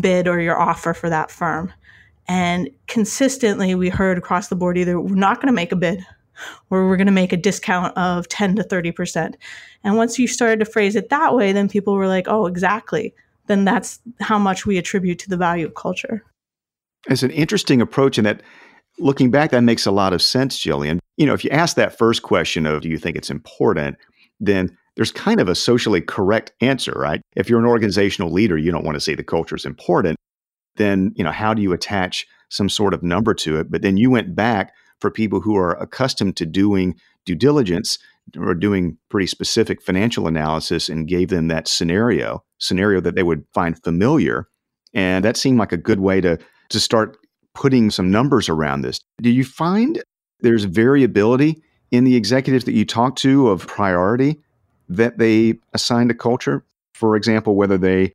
bid 0.00 0.28
or 0.28 0.40
your 0.40 0.58
offer 0.58 0.94
for 0.94 1.08
that 1.10 1.30
firm? 1.30 1.72
And 2.28 2.70
consistently, 2.86 3.74
we 3.74 3.88
heard 3.88 4.18
across 4.18 4.48
the 4.48 4.56
board 4.56 4.78
either 4.78 5.00
we're 5.00 5.14
not 5.14 5.36
going 5.36 5.48
to 5.48 5.52
make 5.52 5.72
a 5.72 5.76
bid 5.76 6.04
or 6.70 6.86
we're 6.86 6.96
going 6.96 7.06
to 7.06 7.12
make 7.12 7.32
a 7.32 7.36
discount 7.36 7.96
of 7.96 8.28
10 8.28 8.56
to 8.56 8.64
30%. 8.64 9.34
And 9.84 9.96
once 9.96 10.18
you 10.18 10.26
started 10.26 10.58
to 10.60 10.70
phrase 10.70 10.96
it 10.96 11.10
that 11.10 11.34
way, 11.34 11.52
then 11.52 11.68
people 11.68 11.94
were 11.94 12.08
like, 12.08 12.26
oh, 12.28 12.46
exactly. 12.46 13.14
Then 13.46 13.64
that's 13.64 14.00
how 14.20 14.38
much 14.38 14.66
we 14.66 14.78
attribute 14.78 15.18
to 15.20 15.28
the 15.28 15.36
value 15.36 15.66
of 15.66 15.74
culture. 15.74 16.24
It's 17.08 17.22
an 17.22 17.30
interesting 17.30 17.80
approach 17.80 18.18
in 18.18 18.24
that 18.24 18.42
looking 18.98 19.30
back, 19.30 19.50
that 19.50 19.62
makes 19.62 19.86
a 19.86 19.90
lot 19.90 20.12
of 20.12 20.22
sense, 20.22 20.58
Jillian. 20.58 20.98
You 21.16 21.26
know, 21.26 21.34
if 21.34 21.44
you 21.44 21.50
ask 21.50 21.76
that 21.76 21.96
first 21.96 22.22
question 22.22 22.66
of 22.66 22.82
do 22.82 22.88
you 22.88 22.98
think 22.98 23.16
it's 23.16 23.30
important, 23.30 23.96
then 24.40 24.76
there's 24.96 25.12
kind 25.12 25.40
of 25.40 25.48
a 25.48 25.54
socially 25.54 26.00
correct 26.00 26.52
answer, 26.60 26.92
right? 26.92 27.22
If 27.34 27.48
you're 27.48 27.58
an 27.58 27.66
organizational 27.66 28.30
leader, 28.30 28.58
you 28.58 28.70
don't 28.70 28.84
want 28.84 28.96
to 28.96 29.00
say 29.00 29.14
the 29.14 29.22
culture 29.22 29.56
is 29.56 29.64
important. 29.64 30.16
Then, 30.76 31.12
you 31.16 31.24
know, 31.24 31.32
how 31.32 31.54
do 31.54 31.62
you 31.62 31.72
attach 31.72 32.26
some 32.50 32.68
sort 32.68 32.94
of 32.94 33.02
number 33.02 33.34
to 33.34 33.58
it? 33.58 33.70
But 33.70 33.82
then 33.82 33.96
you 33.96 34.10
went 34.10 34.34
back 34.34 34.72
for 35.02 35.10
people 35.10 35.40
who 35.40 35.56
are 35.56 35.74
accustomed 35.82 36.36
to 36.36 36.46
doing 36.46 36.94
due 37.26 37.34
diligence 37.34 37.98
or 38.38 38.54
doing 38.54 38.96
pretty 39.10 39.26
specific 39.26 39.82
financial 39.82 40.26
analysis 40.26 40.88
and 40.88 41.08
gave 41.08 41.28
them 41.28 41.48
that 41.48 41.68
scenario, 41.68 42.42
scenario 42.58 43.00
that 43.00 43.16
they 43.16 43.22
would 43.22 43.44
find 43.52 43.82
familiar. 43.82 44.46
And 44.94 45.24
that 45.24 45.36
seemed 45.36 45.58
like 45.58 45.72
a 45.72 45.76
good 45.76 46.00
way 46.00 46.20
to 46.22 46.38
to 46.70 46.80
start 46.80 47.18
putting 47.54 47.90
some 47.90 48.10
numbers 48.10 48.48
around 48.48 48.80
this. 48.80 49.00
Do 49.20 49.30
you 49.30 49.44
find 49.44 50.02
there's 50.40 50.64
variability 50.64 51.62
in 51.90 52.04
the 52.04 52.16
executives 52.16 52.64
that 52.64 52.72
you 52.72 52.86
talk 52.86 53.16
to 53.16 53.48
of 53.48 53.66
priority 53.66 54.40
that 54.88 55.18
they 55.18 55.54
assign 55.74 56.08
to 56.08 56.14
culture? 56.14 56.64
For 56.94 57.16
example, 57.16 57.56
whether 57.56 57.76
they, 57.76 58.14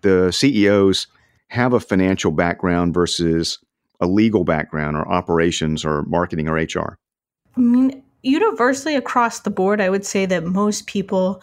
the 0.00 0.32
CEOs, 0.32 1.06
have 1.48 1.72
a 1.72 1.80
financial 1.80 2.30
background 2.30 2.94
versus 2.94 3.58
a 4.00 4.06
legal 4.06 4.44
background 4.44 4.96
or 4.96 5.08
operations 5.08 5.84
or 5.84 6.02
marketing 6.04 6.48
or 6.48 6.54
HR? 6.54 6.98
I 7.56 7.60
mean, 7.60 8.02
universally 8.22 8.94
across 8.94 9.40
the 9.40 9.50
board, 9.50 9.80
I 9.80 9.90
would 9.90 10.06
say 10.06 10.26
that 10.26 10.44
most 10.44 10.86
people 10.86 11.42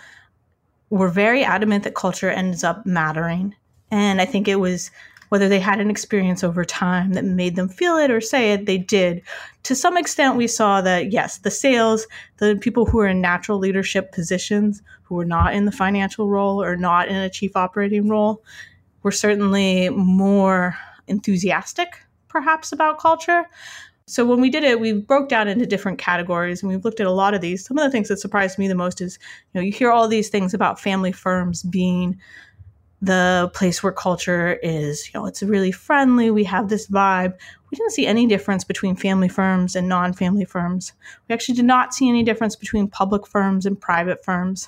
were 0.89 1.09
very 1.09 1.43
adamant 1.43 1.83
that 1.83 1.95
culture 1.95 2.29
ends 2.29 2.63
up 2.63 2.85
mattering. 2.85 3.55
And 3.91 4.21
I 4.21 4.25
think 4.25 4.47
it 4.47 4.55
was 4.55 4.91
whether 5.29 5.49
they 5.49 5.59
had 5.59 5.79
an 5.79 5.89
experience 5.89 6.43
over 6.43 6.63
time 6.63 7.13
that 7.13 7.25
made 7.25 7.55
them 7.55 7.67
feel 7.67 7.97
it 7.97 8.11
or 8.11 8.21
say 8.21 8.53
it, 8.53 8.65
they 8.65 8.77
did. 8.77 9.21
To 9.63 9.75
some 9.75 9.97
extent, 9.97 10.35
we 10.35 10.47
saw 10.47 10.81
that, 10.81 11.11
yes, 11.11 11.39
the 11.39 11.51
sales, 11.51 12.07
the 12.37 12.55
people 12.61 12.85
who 12.85 12.99
are 12.99 13.07
in 13.07 13.21
natural 13.21 13.57
leadership 13.57 14.11
positions, 14.11 14.81
who 15.03 15.15
were 15.15 15.25
not 15.25 15.53
in 15.53 15.65
the 15.65 15.71
financial 15.71 16.29
role 16.29 16.61
or 16.61 16.75
not 16.75 17.07
in 17.07 17.15
a 17.15 17.29
chief 17.29 17.55
operating 17.55 18.07
role, 18.07 18.43
were 19.01 19.11
certainly 19.11 19.89
more 19.89 20.77
enthusiastic, 21.07 22.04
perhaps, 22.35 22.73
about 22.73 22.99
culture. 22.99 23.45
So 24.07 24.25
when 24.25 24.41
we 24.41 24.49
did 24.49 24.65
it, 24.65 24.81
we 24.81 24.91
broke 24.91 25.29
down 25.29 25.47
into 25.47 25.65
different 25.65 25.99
categories 25.99 26.61
and 26.61 26.69
we've 26.69 26.83
looked 26.83 26.99
at 26.99 27.07
a 27.07 27.11
lot 27.11 27.33
of 27.33 27.39
these. 27.39 27.65
Some 27.65 27.77
of 27.77 27.85
the 27.85 27.89
things 27.89 28.09
that 28.09 28.17
surprised 28.17 28.59
me 28.59 28.67
the 28.67 28.75
most 28.75 28.99
is, 28.99 29.17
you 29.53 29.61
know, 29.61 29.65
you 29.65 29.71
hear 29.71 29.89
all 29.89 30.09
these 30.09 30.27
things 30.27 30.53
about 30.53 30.77
family 30.77 31.13
firms 31.13 31.63
being 31.63 32.19
the 33.01 33.49
place 33.53 33.81
where 33.81 33.93
culture 33.93 34.59
is, 34.61 35.07
you 35.07 35.17
know, 35.17 35.25
it's 35.25 35.41
really 35.41 35.71
friendly. 35.71 36.29
We 36.29 36.43
have 36.43 36.67
this 36.67 36.87
vibe. 36.87 37.37
We 37.71 37.77
didn't 37.77 37.93
see 37.93 38.05
any 38.05 38.27
difference 38.27 38.65
between 38.65 38.97
family 38.97 39.29
firms 39.29 39.73
and 39.73 39.87
non 39.87 40.11
family 40.11 40.45
firms. 40.45 40.91
We 41.29 41.33
actually 41.33 41.55
did 41.55 41.65
not 41.65 41.93
see 41.93 42.09
any 42.09 42.23
difference 42.23 42.57
between 42.57 42.89
public 42.89 43.25
firms 43.25 43.65
and 43.65 43.79
private 43.79 44.25
firms. 44.25 44.67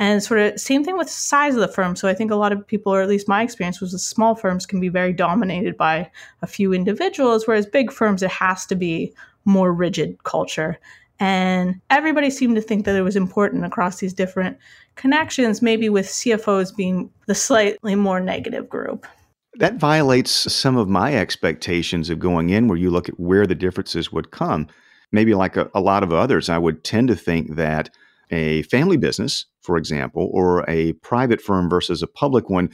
And 0.00 0.22
sort 0.22 0.40
of 0.40 0.60
same 0.60 0.84
thing 0.84 0.96
with 0.96 1.10
size 1.10 1.54
of 1.54 1.60
the 1.60 1.68
firm. 1.68 1.96
So 1.96 2.08
I 2.08 2.14
think 2.14 2.30
a 2.30 2.36
lot 2.36 2.52
of 2.52 2.66
people, 2.66 2.94
or 2.94 3.02
at 3.02 3.08
least 3.08 3.28
my 3.28 3.42
experience, 3.42 3.80
was 3.80 3.92
that 3.92 3.98
small 3.98 4.36
firms 4.36 4.64
can 4.64 4.78
be 4.78 4.88
very 4.88 5.12
dominated 5.12 5.76
by 5.76 6.10
a 6.40 6.46
few 6.46 6.72
individuals, 6.72 7.46
whereas 7.46 7.66
big 7.66 7.90
firms, 7.90 8.22
it 8.22 8.30
has 8.30 8.64
to 8.66 8.76
be 8.76 9.12
more 9.44 9.72
rigid 9.72 10.22
culture. 10.22 10.78
And 11.20 11.80
everybody 11.90 12.30
seemed 12.30 12.54
to 12.56 12.62
think 12.62 12.84
that 12.84 12.94
it 12.94 13.02
was 13.02 13.16
important 13.16 13.64
across 13.64 13.98
these 13.98 14.12
different 14.12 14.56
connections, 14.94 15.62
maybe 15.62 15.88
with 15.88 16.06
CFOs 16.06 16.76
being 16.76 17.10
the 17.26 17.34
slightly 17.34 17.94
more 17.94 18.20
negative 18.20 18.68
group. 18.68 19.06
That 19.54 19.74
violates 19.74 20.30
some 20.30 20.76
of 20.76 20.88
my 20.88 21.16
expectations 21.16 22.10
of 22.10 22.20
going 22.20 22.50
in, 22.50 22.68
where 22.68 22.78
you 22.78 22.90
look 22.90 23.08
at 23.08 23.18
where 23.18 23.46
the 23.46 23.56
differences 23.56 24.12
would 24.12 24.30
come. 24.30 24.68
Maybe 25.10 25.34
like 25.34 25.56
a, 25.56 25.68
a 25.74 25.80
lot 25.80 26.04
of 26.04 26.12
others, 26.12 26.48
I 26.48 26.58
would 26.58 26.84
tend 26.84 27.08
to 27.08 27.16
think 27.16 27.56
that 27.56 27.90
a 28.30 28.62
family 28.62 28.96
business, 28.96 29.46
for 29.62 29.76
example, 29.76 30.30
or 30.32 30.68
a 30.68 30.92
private 30.94 31.40
firm 31.40 31.68
versus 31.68 32.02
a 32.02 32.06
public 32.06 32.48
one 32.50 32.70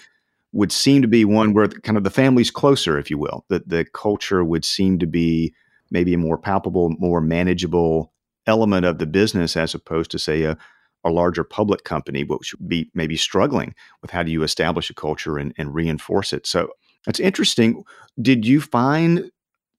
would 0.53 0.71
seem 0.71 1.03
to 1.03 1.09
be 1.09 1.25
one 1.25 1.53
where 1.53 1.69
kind 1.69 1.99
of 1.99 2.05
the 2.05 2.11
family's 2.11 2.51
closer, 2.51 2.99
if 2.99 3.11
you 3.11 3.19
will. 3.19 3.45
That 3.49 3.69
the 3.69 3.85
culture 3.85 4.45
would 4.45 4.65
seem 4.65 4.99
to 5.01 5.07
be 5.07 5.55
maybe 5.91 6.15
a 6.15 6.19
more 6.19 6.39
palpable, 6.39 6.91
more 6.99 7.21
manageable 7.21 8.13
element 8.47 8.85
of 8.85 8.99
the 8.99 9.07
business 9.07 9.57
as 9.57 9.75
opposed 9.75 10.11
to 10.11 10.19
say 10.19 10.43
a, 10.43 10.57
a 11.05 11.11
larger 11.11 11.45
public 11.45 11.85
company 11.85 12.25
which 12.25 12.55
would 12.55 12.69
be 12.69 12.91
maybe 12.95 13.17
struggling 13.17 13.75
with 14.03 14.11
how 14.11 14.23
do 14.23 14.31
you 14.31 14.43
establish 14.43 14.91
a 14.91 14.95
culture 14.95 15.39
and, 15.39 15.55
and 15.57 15.75
reinforce 15.75 16.33
it 16.33 16.47
so 16.47 16.71
That's 17.07 17.21
interesting. 17.21 17.85
Did 18.21 18.47
you 18.47 18.61
find 18.61 19.31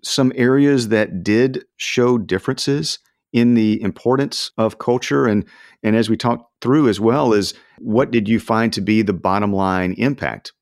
some 0.03 0.32
areas 0.36 0.89
that 0.89 1.24
did 1.24 1.65
show 1.77 2.17
differences 2.17 3.00
in 3.34 3.53
the 3.53 3.82
importance 3.82 4.51
of 4.58 4.79
culture 4.79 5.25
and 5.25 5.46
and 5.84 5.96
as 5.96 6.10
we 6.10 6.17
talked 6.17 6.51
through 6.62 6.88
as 6.88 7.00
well 7.00 7.34
is 7.34 7.53
what 7.79 8.12
did 8.12 8.27
you 8.27 8.39
find 8.39 8.74
to 8.74 8.82
be 8.82 9.01
the 9.01 9.13
bottom 9.13 9.53
line 9.53 9.94
impact? 9.94 10.53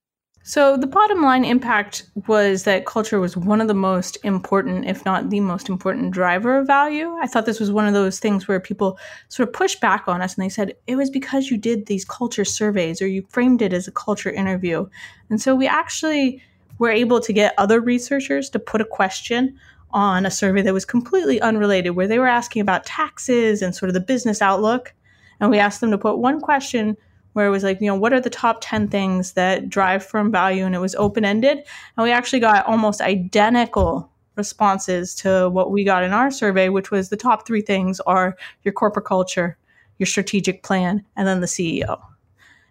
So 0.45 0.75
the 0.75 0.87
bottom 0.87 1.21
line 1.21 1.45
impact 1.45 2.03
was 2.27 2.63
that 2.63 2.85
culture 2.85 3.21
was 3.21 3.37
one 3.37 3.61
of 3.61 3.69
the 3.69 3.73
most 3.73 4.17
important 4.25 4.85
if 4.85 5.05
not 5.05 5.29
the 5.29 5.39
most 5.39 5.69
important 5.69 6.11
driver 6.11 6.57
of 6.57 6.67
value. 6.67 7.15
I 7.21 7.27
thought 7.27 7.45
this 7.45 7.61
was 7.61 7.71
one 7.71 7.87
of 7.87 7.93
those 7.93 8.19
things 8.19 8.45
where 8.45 8.59
people 8.59 8.99
sort 9.29 9.47
of 9.47 9.53
pushed 9.53 9.79
back 9.79 10.05
on 10.07 10.21
us 10.21 10.35
and 10.35 10.43
they 10.43 10.49
said 10.49 10.75
it 10.85 10.97
was 10.97 11.09
because 11.09 11.49
you 11.49 11.57
did 11.57 11.85
these 11.85 12.03
culture 12.03 12.43
surveys 12.43 13.01
or 13.01 13.07
you 13.07 13.25
framed 13.29 13.61
it 13.61 13.71
as 13.71 13.87
a 13.87 13.91
culture 13.91 14.31
interview. 14.31 14.85
And 15.29 15.41
so 15.41 15.55
we 15.55 15.65
actually 15.65 16.41
were 16.77 16.91
able 16.91 17.21
to 17.21 17.31
get 17.31 17.53
other 17.57 17.79
researchers 17.79 18.49
to 18.49 18.59
put 18.59 18.81
a 18.81 18.85
question 18.85 19.57
on 19.93 20.25
a 20.25 20.31
survey 20.31 20.61
that 20.61 20.73
was 20.73 20.85
completely 20.85 21.39
unrelated, 21.39 21.95
where 21.95 22.07
they 22.07 22.19
were 22.19 22.27
asking 22.27 22.61
about 22.61 22.85
taxes 22.85 23.61
and 23.61 23.75
sort 23.75 23.89
of 23.89 23.93
the 23.93 23.99
business 23.99 24.41
outlook. 24.41 24.93
And 25.39 25.49
we 25.49 25.59
asked 25.59 25.81
them 25.81 25.91
to 25.91 25.97
put 25.97 26.17
one 26.17 26.41
question 26.41 26.97
where 27.33 27.47
it 27.47 27.51
was 27.51 27.63
like, 27.63 27.81
you 27.81 27.87
know, 27.87 27.95
what 27.95 28.13
are 28.13 28.19
the 28.19 28.29
top 28.29 28.59
10 28.61 28.87
things 28.89 29.33
that 29.33 29.69
drive 29.69 30.05
firm 30.05 30.31
value? 30.31 30.65
And 30.65 30.75
it 30.75 30.79
was 30.79 30.95
open 30.95 31.25
ended. 31.25 31.59
And 31.97 32.03
we 32.03 32.11
actually 32.11 32.39
got 32.39 32.65
almost 32.65 33.01
identical 33.01 34.09
responses 34.35 35.15
to 35.15 35.49
what 35.49 35.71
we 35.71 35.83
got 35.83 36.03
in 36.03 36.11
our 36.11 36.31
survey, 36.31 36.69
which 36.69 36.91
was 36.91 37.09
the 37.09 37.17
top 37.17 37.45
three 37.45 37.61
things 37.61 37.99
are 38.01 38.35
your 38.63 38.73
corporate 38.73 39.05
culture, 39.05 39.57
your 39.97 40.07
strategic 40.07 40.63
plan, 40.63 41.03
and 41.15 41.27
then 41.27 41.41
the 41.41 41.47
CEO. 41.47 41.99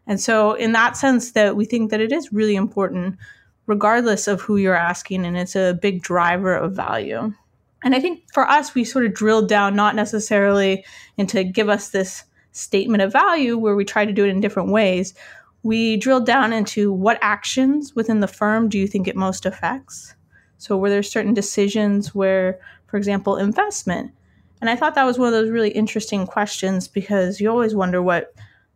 And 0.06 0.20
so, 0.20 0.54
in 0.54 0.72
that 0.72 0.96
sense, 0.96 1.32
that 1.32 1.54
we 1.54 1.64
think 1.64 1.90
that 1.90 2.00
it 2.00 2.12
is 2.12 2.32
really 2.32 2.56
important 2.56 3.16
regardless 3.66 4.28
of 4.28 4.40
who 4.40 4.56
you're 4.56 4.74
asking. 4.74 5.24
And 5.24 5.36
it's 5.36 5.56
a 5.56 5.78
big 5.80 6.02
driver 6.02 6.54
of 6.54 6.74
value. 6.74 7.32
And 7.84 7.94
I 7.94 8.00
think 8.00 8.22
for 8.32 8.48
us, 8.48 8.74
we 8.74 8.84
sort 8.84 9.06
of 9.06 9.14
drilled 9.14 9.48
down 9.48 9.74
not 9.74 9.94
necessarily 9.94 10.84
into 11.16 11.42
give 11.44 11.68
us 11.68 11.90
this 11.90 12.24
statement 12.52 13.02
of 13.02 13.12
value 13.12 13.58
where 13.58 13.74
we 13.74 13.84
try 13.84 14.04
to 14.04 14.12
do 14.12 14.24
it 14.24 14.28
in 14.28 14.40
different 14.40 14.70
ways. 14.70 15.14
We 15.62 15.96
drilled 15.96 16.26
down 16.26 16.52
into 16.52 16.92
what 16.92 17.18
actions 17.22 17.94
within 17.94 18.20
the 18.20 18.28
firm 18.28 18.68
do 18.68 18.78
you 18.78 18.86
think 18.86 19.08
it 19.08 19.16
most 19.16 19.46
affects? 19.46 20.14
So, 20.58 20.76
were 20.76 20.90
there 20.90 21.02
certain 21.02 21.34
decisions 21.34 22.14
where, 22.14 22.60
for 22.86 22.96
example, 22.96 23.36
investment? 23.36 24.12
And 24.60 24.70
I 24.70 24.76
thought 24.76 24.94
that 24.94 25.04
was 25.04 25.18
one 25.18 25.26
of 25.26 25.32
those 25.32 25.50
really 25.50 25.70
interesting 25.70 26.24
questions 26.24 26.86
because 26.86 27.40
you 27.40 27.50
always 27.50 27.74
wonder 27.74 28.00
what 28.00 28.32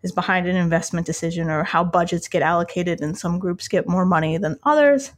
is 0.06 0.12
behind 0.12 0.46
an 0.46 0.54
investment 0.54 1.04
decision 1.04 1.50
or 1.50 1.64
how 1.64 1.82
budgets 1.82 2.28
get 2.28 2.40
allocated 2.40 3.00
and 3.00 3.18
some 3.18 3.40
groups 3.40 3.66
get 3.66 3.88
more 3.88 4.06
money 4.06 4.38
than 4.38 4.56
others. 4.62 5.10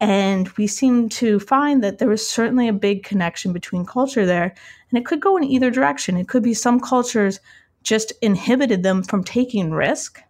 And 0.00 0.48
we 0.56 0.66
seem 0.66 1.10
to 1.10 1.38
find 1.38 1.84
that 1.84 1.98
there 1.98 2.08
was 2.08 2.26
certainly 2.26 2.66
a 2.66 2.72
big 2.72 3.04
connection 3.04 3.52
between 3.52 3.84
culture 3.84 4.24
there. 4.24 4.54
And 4.90 4.98
it 4.98 5.04
could 5.04 5.20
go 5.20 5.36
in 5.36 5.44
either 5.44 5.70
direction. 5.70 6.16
It 6.16 6.26
could 6.26 6.42
be 6.42 6.54
some 6.54 6.80
cultures 6.80 7.38
just 7.82 8.14
inhibited 8.22 8.82
them 8.82 9.02
from 9.02 9.22
taking 9.22 9.72
risk. 9.72 10.20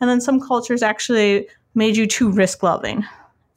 And 0.00 0.08
then 0.08 0.20
some 0.20 0.40
cultures 0.40 0.82
actually 0.82 1.48
made 1.74 1.96
you 1.96 2.06
too 2.06 2.30
risk 2.30 2.62
loving. 2.62 3.04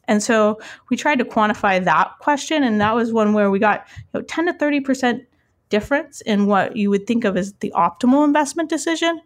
And 0.07 0.23
so 0.23 0.59
we 0.89 0.97
tried 0.97 1.19
to 1.19 1.25
quantify 1.25 1.83
that 1.83 2.11
question. 2.19 2.63
And 2.63 2.81
that 2.81 2.95
was 2.95 3.13
one 3.13 3.33
where 3.33 3.51
we 3.51 3.59
got 3.59 3.85
you 4.13 4.19
know, 4.19 4.21
10 4.23 4.47
to 4.47 4.53
30% 4.53 5.23
difference 5.69 6.21
in 6.21 6.45
what 6.45 6.75
you 6.75 6.89
would 6.89 7.07
think 7.07 7.25
of 7.25 7.37
as 7.37 7.53
the 7.59 7.71
optimal 7.75 8.25
investment 8.25 8.69
decision 8.69 9.21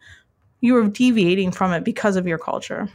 you 0.61 0.73
were 0.73 0.87
deviating 0.87 1.51
from 1.51 1.73
it 1.73 1.83
because 1.83 2.15
of 2.15 2.27
your 2.27 2.37
culture. 2.37 2.87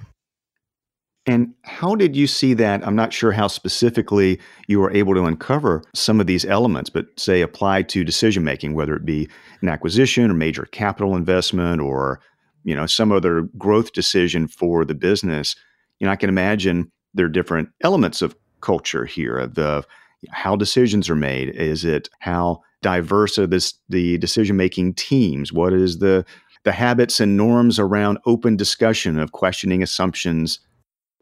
And 1.27 1.55
how 1.63 1.97
did 1.97 2.15
you 2.15 2.29
see 2.29 2.55
that? 2.55 2.87
I'm 2.87 2.95
not 2.95 3.13
sure 3.13 3.33
how 3.33 3.49
specifically 3.49 4.39
you 4.69 4.79
were 4.79 4.93
able 4.93 5.13
to 5.15 5.25
uncover 5.25 5.83
some 5.93 6.21
of 6.21 6.29
these 6.29 6.45
elements, 6.45 6.89
but 6.89 7.07
say 7.19 7.41
apply 7.41 7.83
to 7.83 8.05
decision 8.05 8.45
making, 8.45 8.75
whether 8.75 8.95
it 8.95 9.05
be 9.05 9.29
an 9.61 9.69
acquisition 9.69 10.31
or 10.31 10.35
major 10.35 10.67
capital 10.67 11.17
investment 11.17 11.81
or 11.81 12.21
you 12.63 12.77
know 12.77 12.87
some 12.87 13.11
other 13.11 13.43
growth 13.59 13.93
decision 13.93 14.47
for 14.47 14.85
the 14.85 14.95
business. 14.95 15.57
You 15.99 16.07
know, 16.07 16.13
I 16.13 16.17
can 16.17 16.29
imagine 16.29 16.93
there 17.15 17.27
are 17.27 17.31
different 17.31 17.71
elements 17.83 18.23
of 18.23 18.37
culture 18.61 19.05
here 19.05 19.37
of 19.37 19.55
the 19.55 19.85
how 20.31 20.55
decisions 20.55 21.11
are 21.11 21.17
made. 21.17 21.49
Is 21.51 21.85
it 21.85 22.09
how 22.21 22.63
diverse 22.83 23.37
are 23.37 23.47
this 23.47 23.75
the 23.89 24.17
decision 24.19 24.57
making 24.57 24.95
teams? 24.95 25.53
What 25.53 25.73
is 25.73 25.99
the 25.99 26.25
the 26.67 26.73
habits 26.73 27.21
and 27.21 27.37
norms 27.37 27.79
around 27.79 28.19
open 28.27 28.57
discussion 28.57 29.21
of 29.21 29.31
questioning 29.31 29.85
assumptions, 29.85 30.59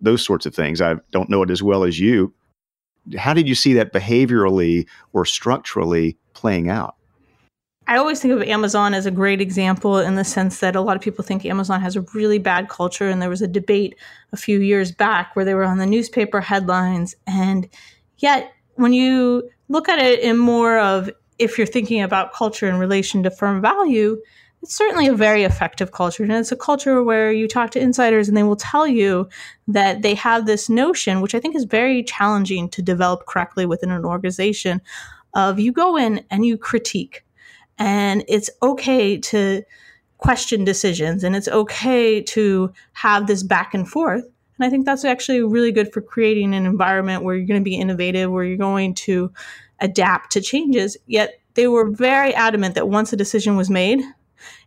those 0.01 0.25
sorts 0.25 0.47
of 0.47 0.55
things. 0.55 0.81
I 0.81 0.95
don't 1.13 1.29
know 1.29 1.43
it 1.43 1.51
as 1.51 1.63
well 1.63 1.85
as 1.85 2.01
you. 2.01 2.33
How 3.19 3.35
did 3.35 3.47
you 3.47 3.55
see 3.55 3.75
that 3.75 3.93
behaviorally 3.93 4.87
or 5.13 5.27
structurally 5.27 6.17
playing 6.33 6.71
out? 6.71 6.97
I 7.87 7.99
always 7.99 8.23
think 8.23 8.33
of 8.33 8.43
Amazon 8.43 8.95
as 8.95 9.05
a 9.05 9.11
great 9.11 9.43
example 9.43 9.99
in 9.99 10.15
the 10.15 10.25
sense 10.25 10.61
that 10.61 10.75
a 10.75 10.81
lot 10.81 10.97
of 10.97 11.03
people 11.03 11.23
think 11.23 11.45
Amazon 11.45 11.83
has 11.83 11.95
a 11.95 12.01
really 12.15 12.39
bad 12.39 12.71
culture. 12.71 13.11
And 13.11 13.21
there 13.21 13.29
was 13.29 13.43
a 13.43 13.47
debate 13.47 13.97
a 14.33 14.39
few 14.39 14.61
years 14.61 14.93
back 14.93 15.37
where 15.37 15.45
they 15.45 15.53
were 15.53 15.65
on 15.65 15.77
the 15.77 15.85
newspaper 15.85 16.41
headlines. 16.41 17.15
And 17.27 17.69
yet, 18.17 18.51
when 18.77 18.95
you 18.95 19.51
look 19.69 19.91
at 19.91 19.99
it 19.99 20.21
in 20.21 20.39
more 20.39 20.79
of 20.79 21.11
if 21.39 21.59
you're 21.59 21.67
thinking 21.67 22.01
about 22.01 22.33
culture 22.33 22.67
in 22.67 22.77
relation 22.77 23.23
to 23.25 23.31
firm 23.31 23.61
value, 23.61 24.19
it's 24.65 24.75
certainly 24.75 25.07
a 25.09 25.15
very 25.15 25.43
effective 25.43 25.93
culture. 25.93 26.23
And 26.23 26.33
it's 26.33 26.51
a 26.51 26.57
culture 26.57 27.03
where 27.03 27.31
you 27.31 27.47
talk 27.47 27.71
to 27.73 27.79
insiders 27.79 28.29
and 28.29 28.37
they 28.37 28.43
will 28.43 28.57
tell 28.57 28.87
you 28.87 29.29
that 29.69 30.01
they 30.01 30.15
have 30.15 30.47
this 30.47 30.71
notion, 30.71 31.21
which 31.21 31.35
I 31.35 31.39
think 31.39 31.55
is 31.55 31.65
very 31.65 32.03
challenging 32.03 32.71
to 32.71 32.81
develop 32.81 33.27
correctly 33.27 33.67
within 33.67 33.91
an 33.91 34.07
organization, 34.07 34.81
of 35.35 35.61
you 35.61 35.71
go 35.71 35.99
in 35.99 36.25
and 36.31 36.47
you 36.47 36.57
critique. 36.57 37.27
And 37.77 38.25
it's 38.27 38.49
okay 38.63 39.19
to 39.19 39.63
question 40.17 40.65
decisions 40.65 41.25
and 41.25 41.37
it's 41.37 41.49
okay 41.49 42.23
to 42.23 42.73
have 42.95 43.27
this 43.27 43.43
back 43.43 43.75
and 43.75 43.87
forth. 43.87 44.25
And 44.25 44.67
I 44.67 44.71
think 44.71 44.87
that's 44.87 45.05
actually 45.05 45.43
really 45.43 45.73
good 45.73 45.93
for 45.93 46.01
creating 46.01 46.55
an 46.55 46.65
environment 46.65 47.23
where 47.23 47.35
you're 47.35 47.47
going 47.47 47.61
to 47.61 47.65
be 47.65 47.77
innovative, 47.77 48.31
where 48.31 48.45
you're 48.45 48.57
going 48.57 48.95
to 48.95 49.31
adapt 49.81 50.33
to 50.33 50.41
changes. 50.41 50.97
Yet 51.07 51.35
they 51.53 51.69
were 51.69 51.91
very 51.91 52.35
adamant 52.35 52.77
that 52.77 52.89
once 52.89 53.13
a 53.13 53.17
decision 53.17 53.57
was 53.57 53.69
made, 53.69 54.03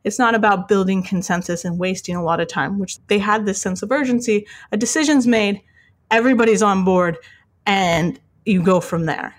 it's 0.04 0.20
not 0.20 0.36
about 0.36 0.68
building 0.68 1.04
consensus 1.04 1.66
and 1.66 1.80
wasting 1.80 2.16
a 2.16 2.24
lot 2.24 2.40
of 2.40 2.48
time, 2.48 2.80
which 2.80 2.98
they 3.08 3.20
had 3.20 3.46
this 3.46 3.62
sense 3.62 3.82
of 3.82 3.92
urgency. 3.92 4.48
A 4.72 4.78
decision's 4.78 5.28
made, 5.28 5.62
everybody's 6.12 6.62
on 6.62 6.84
board, 6.86 7.18
and 7.66 8.20
you 8.46 8.62
go 8.62 8.80
from 8.80 9.06
there. 9.06 9.36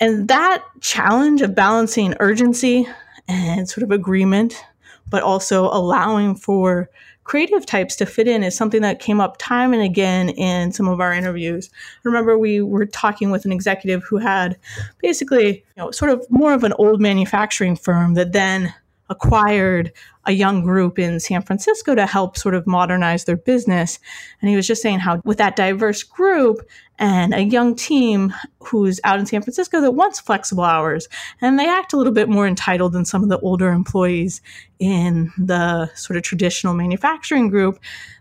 And 0.00 0.28
that 0.28 0.64
challenge 0.80 1.42
of 1.42 1.54
balancing 1.54 2.14
urgency 2.18 2.88
and 3.28 3.68
sort 3.68 3.84
of 3.84 3.92
agreement, 3.92 4.64
but 5.08 5.22
also 5.22 5.66
allowing 5.66 6.34
for 6.34 6.90
creative 7.24 7.64
types 7.64 7.94
to 7.96 8.06
fit 8.06 8.26
in 8.26 8.42
is 8.42 8.56
something 8.56 8.82
that 8.82 8.98
came 8.98 9.20
up 9.20 9.36
time 9.38 9.72
and 9.72 9.82
again 9.82 10.28
in 10.30 10.72
some 10.72 10.88
of 10.88 11.00
our 11.00 11.12
interviews. 11.12 11.70
I 11.72 12.00
remember 12.02 12.36
we 12.36 12.60
were 12.60 12.86
talking 12.86 13.30
with 13.30 13.44
an 13.44 13.52
executive 13.52 14.02
who 14.02 14.16
had 14.16 14.58
basically, 15.00 15.58
you 15.58 15.62
know, 15.76 15.90
sort 15.92 16.10
of 16.10 16.26
more 16.30 16.52
of 16.52 16.64
an 16.64 16.72
old 16.74 17.00
manufacturing 17.00 17.76
firm 17.76 18.14
that 18.14 18.32
then 18.32 18.74
acquired 19.12 19.92
a 20.24 20.32
young 20.32 20.62
group 20.62 20.98
in 20.98 21.20
San 21.20 21.42
Francisco 21.42 21.94
to 21.94 22.06
help 22.06 22.36
sort 22.36 22.54
of 22.54 22.66
modernize 22.66 23.24
their 23.24 23.36
business. 23.36 23.98
And 24.40 24.48
he 24.48 24.56
was 24.56 24.66
just 24.66 24.82
saying 24.82 25.00
how, 25.00 25.20
with 25.24 25.38
that 25.38 25.56
diverse 25.56 26.02
group 26.02 26.60
and 26.98 27.34
a 27.34 27.42
young 27.42 27.74
team 27.74 28.32
who's 28.60 29.00
out 29.02 29.18
in 29.18 29.26
San 29.26 29.42
Francisco 29.42 29.80
that 29.80 29.92
wants 29.92 30.20
flexible 30.20 30.64
hours, 30.64 31.08
and 31.40 31.58
they 31.58 31.68
act 31.68 31.92
a 31.92 31.96
little 31.96 32.12
bit 32.12 32.28
more 32.28 32.46
entitled 32.46 32.92
than 32.92 33.04
some 33.04 33.22
of 33.22 33.28
the 33.28 33.40
older 33.40 33.70
employees 33.70 34.40
in 34.78 35.32
the 35.36 35.92
sort 35.94 36.16
of 36.16 36.22
traditional 36.22 36.74
manufacturing 36.74 37.48
group, 37.48 37.78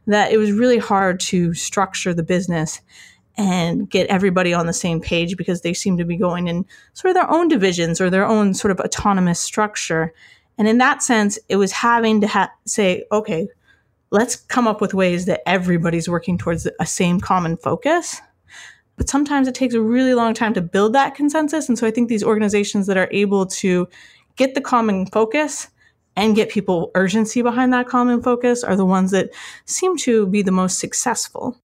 that 0.08 0.32
it 0.32 0.38
was 0.38 0.52
really 0.52 0.80
hard 0.80 1.20
to 1.20 1.54
structure 1.54 2.14
the 2.14 2.24
business 2.24 2.82
and 3.38 3.90
get 3.90 4.08
everybody 4.08 4.54
on 4.54 4.66
the 4.66 4.74
same 4.74 5.00
page 5.00 5.38
because 5.38 5.62
they 5.62 5.74
seem 5.74 5.98
to 5.98 6.04
be 6.04 6.18
going 6.18 6.48
in 6.48 6.66
sort 6.94 7.10
of 7.10 7.16
their 7.16 7.32
own 7.32 7.48
divisions 7.48 8.02
or 8.02 8.10
their 8.10 8.26
own 8.26 8.54
sort 8.54 8.72
of 8.72 8.80
autonomous 8.80 9.40
structure. 9.40 10.14
And 10.62 10.68
in 10.68 10.78
that 10.78 11.02
sense, 11.02 11.40
it 11.50 11.56
was 11.56 11.72
having 11.72 12.22
to 12.22 12.28
ha- 12.28 12.52
say, 12.68 13.04
okay, 13.12 13.48
let's 14.12 14.36
come 14.36 14.68
up 14.68 14.80
with 14.80 14.94
ways 14.94 15.26
that 15.26 15.42
everybody's 15.50 16.08
working 16.08 16.38
towards 16.38 16.68
a 16.80 16.86
same 16.86 17.20
common 17.20 17.58
focus. 17.58 18.22
But 18.96 19.10
sometimes 19.10 19.48
it 19.48 19.56
takes 19.56 19.74
a 19.74 19.82
really 19.82 20.14
long 20.14 20.36
time 20.36 20.54
to 20.54 20.62
build 20.62 20.94
that 20.94 21.16
consensus. 21.16 21.68
And 21.68 21.80
so 21.80 21.88
I 21.88 21.90
think 21.90 22.10
these 22.10 22.24
organizations 22.24 22.86
that 22.86 22.96
are 22.96 23.10
able 23.10 23.48
to 23.48 23.88
get 24.36 24.54
the 24.54 24.62
common 24.62 25.08
focus 25.08 25.68
and 26.16 26.36
get 26.36 26.50
people 26.50 26.92
urgency 26.94 27.42
behind 27.42 27.74
that 27.74 27.88
common 27.88 28.22
focus 28.22 28.64
are 28.64 28.76
the 28.76 28.86
ones 28.86 29.10
that 29.10 29.32
seem 29.66 29.98
to 29.98 30.28
be 30.28 30.44
the 30.44 30.52
most 30.52 30.78
successful. 30.78 31.60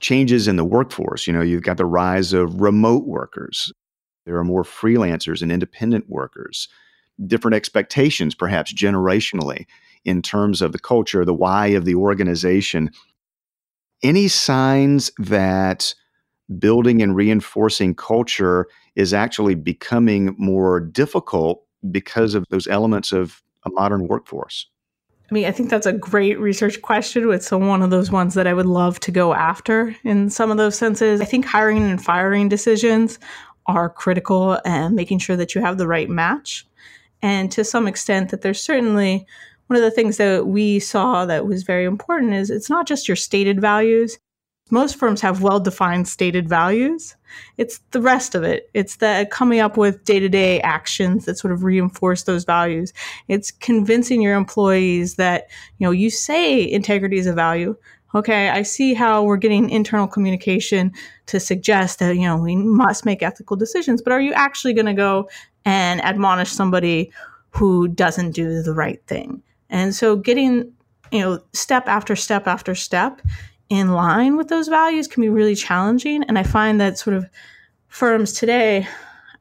Changes 0.00 0.48
in 0.48 0.56
the 0.56 0.64
workforce. 0.64 1.28
You 1.28 1.34
know, 1.34 1.40
you've 1.40 1.62
got 1.62 1.76
the 1.76 1.86
rise 1.86 2.32
of 2.32 2.60
remote 2.60 3.06
workers. 3.06 3.72
There 4.26 4.38
are 4.38 4.44
more 4.44 4.64
freelancers 4.64 5.40
and 5.40 5.52
independent 5.52 6.10
workers 6.10 6.66
different 7.26 7.54
expectations, 7.54 8.34
perhaps 8.34 8.72
generationally, 8.72 9.66
in 10.04 10.22
terms 10.22 10.62
of 10.62 10.72
the 10.72 10.78
culture, 10.78 11.24
the 11.24 11.34
why 11.34 11.68
of 11.68 11.84
the 11.84 11.94
organization. 11.94 12.90
any 14.02 14.28
signs 14.28 15.10
that 15.18 15.94
building 16.58 17.02
and 17.02 17.14
reinforcing 17.14 17.94
culture 17.94 18.66
is 18.96 19.14
actually 19.14 19.54
becoming 19.54 20.34
more 20.38 20.80
difficult 20.80 21.64
because 21.90 22.34
of 22.34 22.44
those 22.50 22.66
elements 22.66 23.12
of 23.12 23.42
a 23.64 23.70
modern 23.70 24.08
workforce? 24.08 24.66
I 25.30 25.34
mean, 25.34 25.46
I 25.46 25.52
think 25.52 25.70
that's 25.70 25.86
a 25.86 25.92
great 25.92 26.40
research 26.40 26.82
question. 26.82 27.30
It's 27.30 27.52
one 27.52 27.82
of 27.82 27.90
those 27.90 28.10
ones 28.10 28.34
that 28.34 28.48
I 28.48 28.54
would 28.54 28.66
love 28.66 28.98
to 29.00 29.12
go 29.12 29.32
after 29.32 29.94
in 30.02 30.28
some 30.28 30.50
of 30.50 30.56
those 30.56 30.76
senses. 30.76 31.20
I 31.20 31.24
think 31.24 31.44
hiring 31.44 31.88
and 31.88 32.02
firing 32.02 32.48
decisions 32.48 33.20
are 33.66 33.88
critical 33.88 34.58
and 34.64 34.96
making 34.96 35.20
sure 35.20 35.36
that 35.36 35.54
you 35.54 35.60
have 35.60 35.78
the 35.78 35.86
right 35.86 36.10
match. 36.10 36.66
And 37.22 37.50
to 37.52 37.64
some 37.64 37.86
extent, 37.86 38.30
that 38.30 38.42
there's 38.42 38.62
certainly 38.62 39.26
one 39.66 39.76
of 39.76 39.82
the 39.82 39.90
things 39.90 40.16
that 40.16 40.48
we 40.48 40.80
saw 40.80 41.26
that 41.26 41.46
was 41.46 41.62
very 41.62 41.84
important 41.84 42.32
is 42.32 42.50
it's 42.50 42.70
not 42.70 42.88
just 42.88 43.06
your 43.06 43.16
stated 43.16 43.60
values. 43.60 44.18
Most 44.70 44.96
firms 44.96 45.20
have 45.20 45.42
well 45.42 45.60
defined 45.60 46.08
stated 46.08 46.48
values. 46.48 47.16
It's 47.56 47.80
the 47.90 48.00
rest 48.00 48.34
of 48.34 48.42
it. 48.42 48.70
It's 48.74 48.96
the 48.96 49.28
coming 49.30 49.60
up 49.60 49.76
with 49.76 50.04
day 50.04 50.20
to 50.20 50.28
day 50.28 50.60
actions 50.62 51.24
that 51.24 51.38
sort 51.38 51.52
of 51.52 51.64
reinforce 51.64 52.22
those 52.24 52.44
values. 52.44 52.92
It's 53.28 53.50
convincing 53.50 54.22
your 54.22 54.36
employees 54.36 55.16
that, 55.16 55.48
you 55.78 55.86
know, 55.86 55.90
you 55.90 56.10
say 56.10 56.68
integrity 56.68 57.18
is 57.18 57.26
a 57.26 57.32
value. 57.32 57.76
Okay, 58.12 58.48
I 58.48 58.62
see 58.62 58.92
how 58.92 59.22
we're 59.22 59.36
getting 59.36 59.70
internal 59.70 60.08
communication 60.08 60.92
to 61.26 61.38
suggest 61.38 62.00
that, 62.00 62.16
you 62.16 62.22
know, 62.22 62.36
we 62.36 62.56
must 62.56 63.04
make 63.04 63.22
ethical 63.22 63.56
decisions, 63.56 64.02
but 64.02 64.12
are 64.12 64.20
you 64.20 64.32
actually 64.32 64.72
going 64.74 64.86
to 64.86 64.94
go 64.94 65.28
and 65.64 66.02
admonish 66.02 66.50
somebody 66.50 67.12
who 67.50 67.88
doesn't 67.88 68.32
do 68.32 68.62
the 68.62 68.74
right 68.74 69.04
thing? 69.06 69.42
And 69.68 69.94
so 69.94 70.16
getting, 70.16 70.72
you 71.12 71.20
know, 71.20 71.40
step 71.52 71.86
after 71.86 72.16
step 72.16 72.46
after 72.46 72.74
step 72.74 73.22
in 73.68 73.92
line 73.92 74.36
with 74.36 74.48
those 74.48 74.68
values 74.68 75.06
can 75.06 75.22
be 75.22 75.28
really 75.28 75.54
challenging. 75.54 76.24
And 76.24 76.38
I 76.38 76.42
find 76.42 76.80
that 76.80 76.98
sort 76.98 77.16
of 77.16 77.26
firms 77.88 78.32
today, 78.32 78.86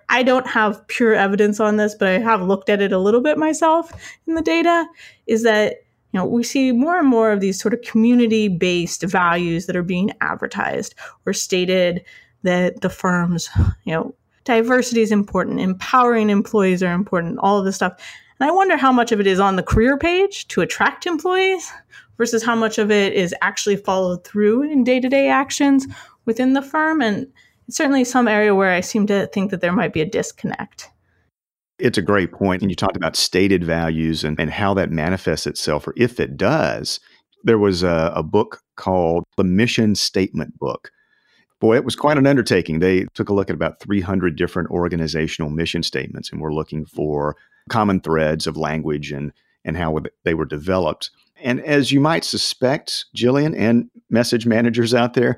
I 0.09 0.23
don't 0.23 0.47
have 0.47 0.85
pure 0.87 1.13
evidence 1.13 1.59
on 1.59 1.77
this, 1.77 1.95
but 1.95 2.07
I 2.07 2.19
have 2.19 2.41
looked 2.41 2.69
at 2.69 2.81
it 2.81 2.91
a 2.91 2.99
little 2.99 3.21
bit 3.21 3.37
myself 3.37 3.91
in 4.27 4.35
the 4.35 4.41
data, 4.41 4.87
is 5.27 5.43
that 5.43 5.77
you 6.11 6.19
know 6.19 6.25
we 6.25 6.43
see 6.43 6.71
more 6.71 6.97
and 6.97 7.07
more 7.07 7.31
of 7.31 7.39
these 7.39 7.59
sort 7.59 7.73
of 7.73 7.81
community 7.81 8.47
based 8.47 9.03
values 9.03 9.67
that 9.67 9.75
are 9.75 9.83
being 9.83 10.11
advertised 10.21 10.95
or 11.25 11.33
stated 11.33 12.03
that 12.41 12.81
the 12.81 12.89
firms 12.89 13.49
you 13.83 13.93
know 13.93 14.15
diversity 14.49 15.01
is 15.01 15.11
important 15.11 15.59
empowering 15.59 16.29
employees 16.29 16.81
are 16.81 16.93
important 16.93 17.37
all 17.39 17.59
of 17.59 17.65
this 17.65 17.75
stuff 17.75 17.93
and 18.39 18.49
I 18.49 18.53
wonder 18.53 18.77
how 18.77 18.91
much 18.91 19.11
of 19.11 19.19
it 19.19 19.27
is 19.27 19.39
on 19.39 19.57
the 19.57 19.63
career 19.63 19.97
page 19.97 20.47
to 20.49 20.61
attract 20.61 21.05
employees 21.05 21.71
versus 22.17 22.43
how 22.43 22.55
much 22.55 22.77
of 22.77 22.89
it 22.89 23.13
is 23.13 23.35
actually 23.41 23.75
followed 23.75 24.23
through 24.23 24.63
in 24.63 24.83
day 24.83 24.99
to 25.01 25.09
day 25.09 25.27
actions 25.27 25.85
within 26.25 26.53
the 26.53 26.61
firm. 26.61 27.01
And 27.01 27.27
it's 27.67 27.75
certainly 27.75 28.05
some 28.05 28.27
area 28.29 28.55
where 28.55 28.71
I 28.71 28.79
seem 28.79 29.07
to 29.07 29.27
think 29.27 29.51
that 29.51 29.59
there 29.59 29.73
might 29.73 29.91
be 29.91 30.01
a 30.01 30.05
disconnect. 30.05 30.89
It's 31.79 31.97
a 31.97 32.01
great 32.01 32.31
point. 32.31 32.61
And 32.61 32.71
you 32.71 32.75
talked 32.75 32.97
about 32.97 33.15
stated 33.17 33.63
values 33.63 34.23
and, 34.23 34.39
and 34.39 34.49
how 34.49 34.73
that 34.75 34.91
manifests 34.91 35.47
itself, 35.47 35.87
or 35.87 35.93
if 35.97 36.19
it 36.19 36.37
does. 36.37 36.99
There 37.43 37.57
was 37.57 37.83
a, 37.83 38.11
a 38.15 38.23
book 38.23 38.61
called 38.75 39.23
The 39.37 39.45
Mission 39.45 39.95
Statement 39.95 40.57
Book. 40.59 40.91
Boy, 41.59 41.75
it 41.75 41.83
was 41.83 41.95
quite 41.95 42.17
an 42.17 42.27
undertaking. 42.27 42.79
They 42.79 43.05
took 43.13 43.29
a 43.29 43.33
look 43.33 43.49
at 43.49 43.55
about 43.55 43.79
300 43.79 44.35
different 44.35 44.69
organizational 44.69 45.49
mission 45.49 45.83
statements 45.83 46.31
and 46.31 46.39
were 46.39 46.53
looking 46.53 46.85
for 46.85 47.35
common 47.69 47.99
threads 47.99 48.47
of 48.47 48.57
language 48.57 49.11
and 49.11 49.33
and 49.65 49.75
how 49.75 49.99
they 50.23 50.33
were 50.33 50.45
developed. 50.45 51.11
And 51.41 51.59
as 51.61 51.91
you 51.91 51.99
might 51.99 52.23
suspect, 52.23 53.05
Jillian 53.15 53.57
and 53.57 53.89
message 54.09 54.45
managers 54.45 54.93
out 54.93 55.13
there, 55.13 55.37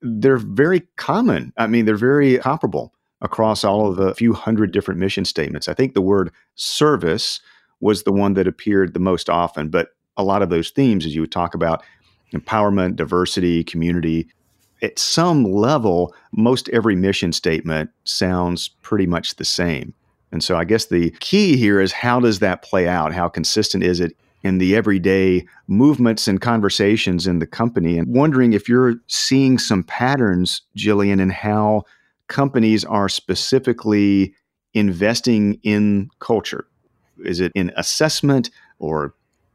they're 0.00 0.38
very 0.38 0.80
common. 0.96 1.52
I 1.56 1.66
mean, 1.66 1.84
they're 1.84 1.96
very 1.96 2.38
comparable 2.38 2.92
across 3.20 3.64
all 3.64 3.88
of 3.88 3.96
the 3.96 4.14
few 4.14 4.32
hundred 4.34 4.72
different 4.72 5.00
mission 5.00 5.24
statements. 5.24 5.68
I 5.68 5.74
think 5.74 5.94
the 5.94 6.00
word 6.00 6.30
service 6.54 7.40
was 7.80 8.02
the 8.02 8.12
one 8.12 8.34
that 8.34 8.46
appeared 8.46 8.94
the 8.94 9.00
most 9.00 9.28
often, 9.28 9.68
but 9.68 9.90
a 10.16 10.24
lot 10.24 10.42
of 10.42 10.50
those 10.50 10.70
themes, 10.70 11.04
as 11.04 11.14
you 11.14 11.22
would 11.22 11.32
talk 11.32 11.54
about 11.54 11.82
empowerment, 12.32 12.96
diversity, 12.96 13.64
community, 13.64 14.28
at 14.82 14.98
some 14.98 15.44
level, 15.44 16.14
most 16.32 16.68
every 16.70 16.96
mission 16.96 17.32
statement 17.32 17.90
sounds 18.04 18.68
pretty 18.82 19.06
much 19.06 19.36
the 19.36 19.44
same. 19.44 19.94
And 20.32 20.42
so 20.42 20.56
I 20.56 20.64
guess 20.64 20.86
the 20.86 21.10
key 21.20 21.56
here 21.56 21.80
is 21.80 21.92
how 21.92 22.20
does 22.20 22.40
that 22.40 22.62
play 22.62 22.88
out? 22.88 23.12
How 23.12 23.28
consistent 23.28 23.82
is 23.82 24.00
it 24.00 24.16
in 24.42 24.58
the 24.58 24.76
everyday 24.76 25.46
movements 25.66 26.28
and 26.28 26.40
conversations 26.40 27.26
in 27.26 27.38
the 27.38 27.46
company? 27.46 27.98
And 27.98 28.14
wondering 28.14 28.52
if 28.52 28.68
you're 28.68 28.96
seeing 29.06 29.58
some 29.58 29.82
patterns, 29.82 30.62
Jillian, 30.76 31.20
in 31.20 31.30
how 31.30 31.84
companies 32.28 32.84
are 32.84 33.08
specifically 33.08 34.34
investing 34.74 35.58
in 35.62 36.10
culture. 36.18 36.66
Is 37.24 37.40
it 37.40 37.52
in 37.54 37.72
assessment 37.76 38.50
or 38.78 39.14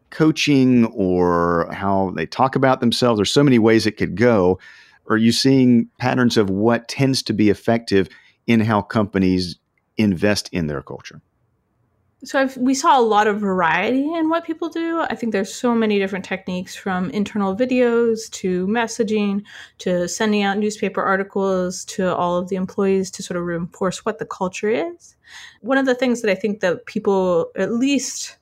coaching 0.10 0.86
or 0.86 1.69
how 1.71 2.12
they 2.15 2.25
talk 2.25 2.55
about 2.55 2.79
themselves? 2.79 3.17
There's 3.17 3.31
so 3.31 3.43
many 3.43 3.60
ways 3.60 3.86
it 3.86 3.97
could 3.97 4.15
go. 4.15 4.60
Are 5.09 5.17
you 5.17 5.31
seeing 5.31 5.89
patterns 5.97 6.37
of 6.37 6.49
what 6.49 6.87
tends 6.87 7.23
to 7.23 7.33
be 7.33 7.49
effective 7.49 8.07
in 8.47 8.61
how 8.61 8.81
companies 8.81 9.57
invest 9.97 10.49
in 10.51 10.67
their 10.67 10.81
culture? 10.81 11.21
So 12.23 12.39
I've, 12.39 12.55
we 12.55 12.75
saw 12.75 12.99
a 12.99 13.01
lot 13.01 13.25
of 13.25 13.39
variety 13.39 14.13
in 14.13 14.29
what 14.29 14.43
people 14.43 14.69
do. 14.69 15.01
I 15.09 15.15
think 15.15 15.31
there's 15.31 15.51
so 15.51 15.73
many 15.73 15.97
different 15.97 16.23
techniques 16.23 16.75
from 16.75 17.09
internal 17.09 17.55
videos 17.55 18.29
to 18.31 18.67
messaging 18.67 19.41
to 19.79 20.07
sending 20.07 20.43
out 20.43 20.59
newspaper 20.59 21.01
articles 21.01 21.83
to 21.85 22.15
all 22.15 22.37
of 22.37 22.49
the 22.49 22.57
employees 22.57 23.09
to 23.11 23.23
sort 23.23 23.37
of 23.37 23.43
reinforce 23.43 24.05
what 24.05 24.19
the 24.19 24.27
culture 24.27 24.69
is. 24.69 25.15
One 25.61 25.79
of 25.79 25.87
the 25.87 25.95
things 25.95 26.21
that 26.21 26.29
I 26.29 26.35
think 26.35 26.59
that 26.59 26.85
people, 26.85 27.51
at 27.57 27.71
least 27.71 28.37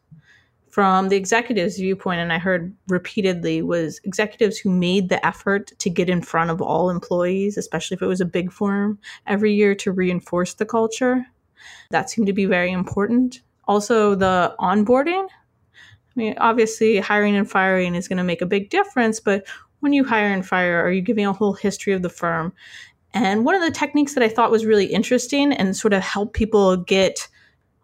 from 0.71 1.09
the 1.09 1.15
executives' 1.15 1.77
viewpoint, 1.77 2.19
and 2.19 2.31
I 2.31 2.37
heard 2.37 2.75
repeatedly, 2.87 3.61
was 3.61 3.99
executives 4.03 4.57
who 4.57 4.69
made 4.69 5.09
the 5.09 5.25
effort 5.25 5.71
to 5.79 5.89
get 5.89 6.09
in 6.09 6.21
front 6.21 6.51
of 6.51 6.61
all 6.61 6.89
employees, 6.89 7.57
especially 7.57 7.95
if 7.95 8.01
it 8.01 8.07
was 8.07 8.21
a 8.21 8.25
big 8.25 8.51
firm, 8.51 8.99
every 9.27 9.53
year 9.53 9.75
to 9.75 9.91
reinforce 9.91 10.53
the 10.53 10.65
culture. 10.65 11.25
That 11.91 12.09
seemed 12.09 12.27
to 12.27 12.33
be 12.33 12.45
very 12.45 12.71
important. 12.71 13.41
Also, 13.67 14.15
the 14.15 14.55
onboarding. 14.59 15.27
I 15.75 16.13
mean, 16.15 16.35
obviously, 16.37 16.99
hiring 16.99 17.35
and 17.35 17.49
firing 17.49 17.95
is 17.95 18.07
going 18.07 18.17
to 18.17 18.23
make 18.23 18.41
a 18.41 18.45
big 18.45 18.69
difference, 18.69 19.19
but 19.19 19.47
when 19.79 19.93
you 19.93 20.03
hire 20.03 20.33
and 20.33 20.45
fire, 20.45 20.83
are 20.83 20.91
you 20.91 21.01
giving 21.01 21.25
a 21.25 21.33
whole 21.33 21.53
history 21.53 21.93
of 21.93 22.01
the 22.01 22.09
firm? 22.09 22.53
And 23.13 23.45
one 23.45 23.55
of 23.55 23.61
the 23.61 23.71
techniques 23.71 24.13
that 24.13 24.23
I 24.23 24.29
thought 24.29 24.51
was 24.51 24.65
really 24.65 24.85
interesting 24.85 25.51
and 25.51 25.75
sort 25.75 25.93
of 25.93 26.03
help 26.03 26.33
people 26.33 26.77
get 26.77 27.27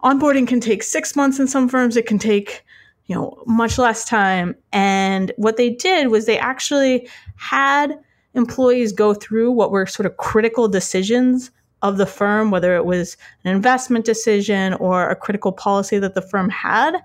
onboarding 0.06 0.48
can 0.48 0.62
take 0.62 0.84
six 0.84 1.16
months 1.16 1.40
in 1.40 1.48
some 1.48 1.68
firms, 1.68 1.98
it 1.98 2.06
can 2.06 2.20
take 2.20 2.64
you 3.08 3.16
know 3.16 3.44
much 3.46 3.78
less 3.78 4.06
time 4.06 4.56
and 4.72 5.32
what 5.38 5.58
they 5.58 5.70
did 5.70 6.08
was 6.08 6.26
they 6.26 6.40
actually 6.40 7.08
had 7.36 8.00
employees 8.34 8.92
go 8.92 9.14
through 9.14 9.52
what 9.52 9.72
were 9.72 9.86
sort 9.86 10.06
of 10.06 10.18
critical 10.18 10.68
decisions 10.68 11.52
of 11.82 11.98
the 11.98 12.06
firm, 12.06 12.52
whether 12.52 12.76
it 12.76 12.86
was 12.86 13.16
an 13.44 13.56
investment 13.56 14.06
decision 14.06 14.74
or 14.76 15.10
a 15.10 15.16
critical 15.16 15.52
policy 15.52 16.00
that 16.00 16.16
the 16.16 16.22
firm 16.22 16.50
had, 16.50 16.98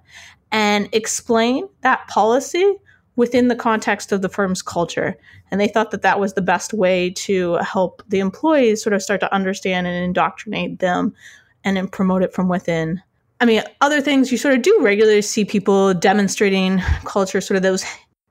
and 0.53 0.89
explain 0.93 1.69
that 1.83 2.07
policy 2.09 2.77
within 3.17 3.49
the 3.49 3.57
context 3.57 4.13
of 4.13 4.23
the 4.23 4.29
firm's 4.29 4.63
culture. 4.63 5.17
And 5.51 5.61
they 5.61 5.69
thought 5.69 5.91
that 5.91 6.03
that 6.03 6.19
was 6.19 6.33
the 6.33 6.41
best 6.41 6.73
way 6.73 7.11
to 7.11 7.57
help 7.57 8.03
the 8.09 8.21
employees 8.21 8.83
sort 8.83 8.95
of 8.95 9.03
start 9.03 9.21
to 9.21 9.35
understand 9.35 9.87
and 9.87 10.05
indoctrinate 10.05 10.79
them 10.79 11.15
and 11.65 11.77
then 11.77 11.89
promote 11.89 12.23
it 12.23 12.33
from 12.33 12.49
within. 12.49 13.03
I 13.41 13.47
mean, 13.47 13.63
other 13.81 14.01
things 14.01 14.31
you 14.31 14.39
sort 14.39 14.55
of 14.55 14.63
do 14.63 14.79
regularly 14.81 15.23
see 15.23 15.45
people 15.45 15.95
demonstrating 15.95 16.81
culture, 17.05 17.41
sort 17.41 17.57
of 17.57 17.63
those. 17.63 17.85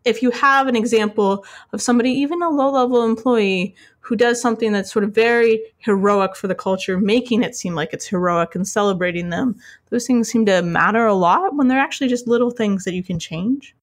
If 0.05 0.21
you 0.21 0.31
have 0.31 0.67
an 0.67 0.75
example 0.75 1.45
of 1.73 1.81
somebody, 1.81 2.11
even 2.11 2.41
a 2.41 2.49
low 2.49 2.71
level 2.71 3.03
employee, 3.03 3.75
who 4.09 4.15
does 4.15 4.41
something 4.41 4.71
that's 4.71 4.91
sort 4.91 5.03
of 5.03 5.13
very 5.13 5.61
heroic 5.77 6.35
for 6.35 6.47
the 6.47 6.55
culture, 6.55 6.97
making 6.97 7.43
it 7.43 7.55
seem 7.55 7.75
like 7.75 7.93
it's 7.93 8.07
heroic 8.07 8.55
and 8.55 8.67
celebrating 8.67 9.29
them. 9.29 9.55
Those 9.89 10.07
things 10.07 10.29
seem 10.29 10.45
to 10.47 10.61
matter 10.63 11.05
a 11.05 11.13
lot 11.13 11.55
when 11.55 11.67
they're 11.67 11.77
actually 11.77 12.07
just 12.07 12.27
little 12.27 12.49
things 12.49 12.85
that 12.85 12.95
you 12.95 13.03
can 13.03 13.19
change. 13.19 13.75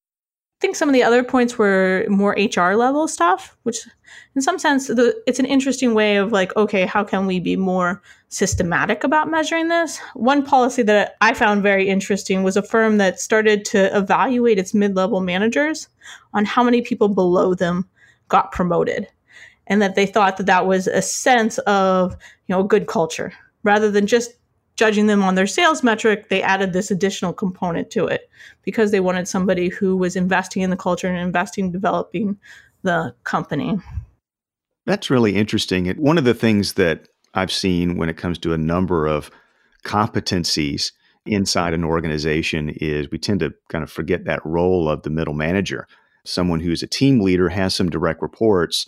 I 0.57 0.59
think 0.59 0.75
some 0.75 0.89
of 0.89 0.93
the 0.93 1.03
other 1.03 1.23
points 1.23 1.59
were 1.59 2.03
more 2.09 2.35
HR 2.35 2.73
level 2.73 3.07
stuff, 3.07 3.55
which 3.61 3.87
in 4.35 4.41
some 4.41 4.57
sense, 4.57 4.87
the, 4.87 5.15
it's 5.27 5.37
an 5.37 5.45
interesting 5.45 5.93
way 5.93 6.17
of 6.17 6.31
like, 6.31 6.55
okay, 6.55 6.83
how 6.87 7.03
can 7.03 7.27
we 7.27 7.39
be 7.39 7.55
more 7.55 8.01
systematic 8.29 9.03
about 9.03 9.29
measuring 9.29 9.67
this? 9.67 9.99
One 10.15 10.43
policy 10.43 10.81
that 10.83 11.15
I 11.21 11.35
found 11.35 11.61
very 11.61 11.87
interesting 11.87 12.41
was 12.41 12.57
a 12.57 12.63
firm 12.63 12.97
that 12.97 13.19
started 13.19 13.65
to 13.65 13.95
evaluate 13.95 14.57
its 14.57 14.73
mid 14.73 14.95
level 14.95 15.21
managers 15.21 15.89
on 16.33 16.43
how 16.43 16.63
many 16.63 16.81
people 16.81 17.09
below 17.09 17.53
them 17.53 17.87
got 18.27 18.51
promoted 18.51 19.07
and 19.67 19.79
that 19.81 19.93
they 19.93 20.07
thought 20.07 20.37
that 20.37 20.47
that 20.47 20.65
was 20.65 20.87
a 20.87 21.01
sense 21.03 21.59
of 21.59 22.13
you 22.47 22.55
know 22.55 22.63
good 22.63 22.87
culture 22.87 23.31
rather 23.63 23.91
than 23.91 24.07
just 24.07 24.33
judging 24.77 25.07
them 25.07 25.23
on 25.23 25.35
their 25.35 25.47
sales 25.47 25.83
metric 25.83 26.29
they 26.29 26.41
added 26.41 26.71
this 26.71 26.89
additional 26.91 27.33
component 27.33 27.91
to 27.91 28.07
it 28.07 28.29
because 28.63 28.91
they 28.91 28.99
wanted 28.99 29.27
somebody 29.27 29.69
who 29.69 29.97
was 29.97 30.15
investing 30.15 30.61
in 30.61 30.69
the 30.69 30.77
culture 30.77 31.07
and 31.07 31.17
investing 31.17 31.65
in 31.65 31.71
developing 31.71 32.37
the 32.83 33.13
company. 33.23 33.79
That's 34.85 35.09
really 35.09 35.35
interesting. 35.35 35.87
One 35.97 36.17
of 36.17 36.23
the 36.23 36.33
things 36.33 36.73
that 36.73 37.09
I've 37.33 37.51
seen 37.51 37.97
when 37.97 38.09
it 38.09 38.17
comes 38.17 38.37
to 38.39 38.53
a 38.53 38.57
number 38.57 39.05
of 39.05 39.29
competencies 39.83 40.91
inside 41.25 41.73
an 41.73 41.83
organization 41.83 42.69
is 42.69 43.11
we 43.11 43.17
tend 43.17 43.41
to 43.41 43.53
kind 43.69 43.83
of 43.83 43.91
forget 43.91 44.25
that 44.25 44.45
role 44.45 44.89
of 44.89 45.03
the 45.03 45.09
middle 45.09 45.33
manager. 45.33 45.87
Someone 46.25 46.61
who's 46.61 46.83
a 46.83 46.87
team 46.87 47.19
leader 47.19 47.49
has 47.49 47.75
some 47.75 47.89
direct 47.89 48.21
reports. 48.21 48.87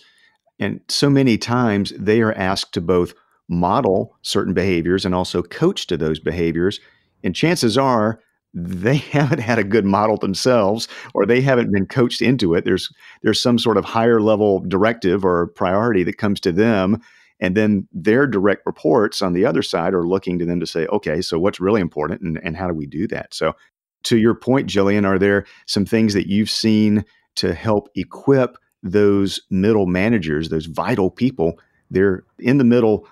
And 0.58 0.82
so 0.88 1.10
many 1.10 1.38
times 1.38 1.94
they 1.98 2.22
are 2.22 2.34
asked 2.34 2.74
to 2.74 2.82
both 2.82 3.14
model 3.50 4.16
certain 4.22 4.54
behaviors 4.54 5.06
and 5.06 5.14
also 5.14 5.42
coach 5.42 5.88
to 5.88 5.98
those 5.98 6.20
behaviors. 6.20 6.80
And 7.24 7.36
chances 7.36 7.78
are 7.78 8.22
they 8.54 8.98
haven't 9.12 9.40
had 9.40 9.60
a 9.60 9.64
good 9.64 9.86
model 9.86 10.18
themselves 10.18 10.88
or 11.14 11.26
they 11.26 11.42
haven't 11.42 11.72
been 11.72 11.86
coached 11.86 12.22
into 12.22 12.54
it. 12.54 12.64
There's 12.64 12.90
there's 13.24 13.42
some 13.42 13.60
sort 13.60 13.78
of 13.78 13.86
higher 13.86 14.22
level 14.22 14.60
directive 14.62 15.26
or 15.26 15.48
priority 15.48 16.04
that 16.04 16.18
comes 16.18 16.40
to 16.42 16.52
them 16.52 17.02
and 17.40 17.56
then 17.56 17.88
their 17.94 18.28
direct 18.28 18.66
reports 18.66 19.22
on 19.22 19.34
the 19.34 19.46
other 19.46 19.62
side 19.62 19.94
are 19.94 20.08
looking 20.08 20.40
to 20.40 20.46
them 20.46 20.60
to 20.60 20.68
say, 20.68 20.86
okay, 20.88 21.22
so 21.22 21.40
what's 21.40 21.60
really 21.60 21.82
important 21.82 22.22
and, 22.22 22.40
and 22.44 22.58
how 22.58 22.68
do 22.68 22.74
we 22.74 22.86
do 22.86 23.08
that? 23.08 23.34
So, 23.34 23.54
to 24.04 24.18
your 24.18 24.34
point, 24.34 24.70
Jillian, 24.70 25.06
are 25.06 25.20
there 25.20 25.46
some 25.66 25.86
things 25.86 26.14
that 26.14 26.28
you've 26.28 26.50
seen 26.50 27.04
to 27.36 27.54
help 27.54 27.90
equip 27.96 28.58
those 28.82 29.42
middle 29.50 29.88
managers, 29.88 30.48
those 30.48 30.68
vital 30.68 31.12
people? 31.12 31.60
They're 31.92 32.24
in 32.38 32.60
the 32.60 32.64
middle 32.64 33.08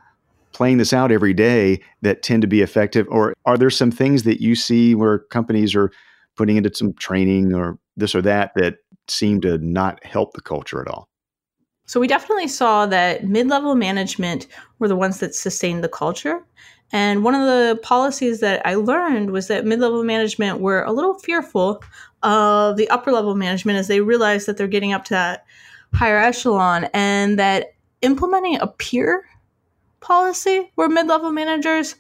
playing 0.54 0.78
this 0.78 0.94
out 0.94 1.12
every 1.12 1.34
day 1.34 1.82
that 2.02 2.24
tend 2.24 2.42
to 2.42 2.48
be 2.48 2.62
effective? 2.62 3.08
Or 3.10 3.34
are 3.46 3.58
there 3.58 3.70
some 3.70 3.92
things 3.92 4.24
that 4.24 4.42
you 4.42 4.56
see 4.56 4.96
where 4.96 5.20
companies 5.20 5.76
are 5.76 5.92
putting 6.36 6.58
into 6.58 6.74
some 6.74 6.94
training 6.94 7.54
or 7.54 7.78
this 7.96 8.14
or 8.16 8.22
that 8.22 8.52
that 8.56 8.78
seem 9.08 9.42
to 9.42 9.58
not 9.60 10.04
help 10.04 10.34
the 10.34 10.42
culture 10.42 10.82
at 10.82 10.88
all? 10.88 11.08
So 11.86 12.00
we 12.00 12.08
definitely 12.08 12.50
saw 12.50 12.86
that 12.88 13.26
mid-level 13.26 13.76
management 13.76 14.48
were 14.80 14.90
the 14.90 14.96
ones 14.96 15.20
that 15.20 15.34
sustained 15.34 15.84
the 15.84 15.90
culture. 15.90 16.44
And 16.92 17.24
one 17.24 17.36
of 17.36 17.42
the 17.42 17.80
policies 17.82 18.40
that 18.42 18.66
I 18.66 18.76
learned 18.76 19.32
was 19.32 19.48
that 19.48 19.66
mid-level 19.66 20.04
management 20.04 20.60
were 20.60 20.84
a 20.84 20.92
little 20.92 21.14
fearful 21.14 21.82
of 22.24 22.78
the 22.78 22.90
upper 22.90 23.12
level 23.12 23.36
management 23.36 23.78
as 23.78 23.88
they 23.88 24.02
realized 24.02 24.48
that 24.48 24.58
they're 24.58 24.68
getting 24.68 24.94
up 24.94 25.06
to 25.06 25.14
that 25.14 25.46
higher 25.94 26.18
echelon 26.18 26.90
and 26.94 27.40
that 27.40 27.74
implementing 28.02 28.60
a 28.60 28.68
peer 28.68 29.26
policy 30.08 30.72
where 30.76 30.88
mid-level 30.88 31.32
managers, 31.32 31.96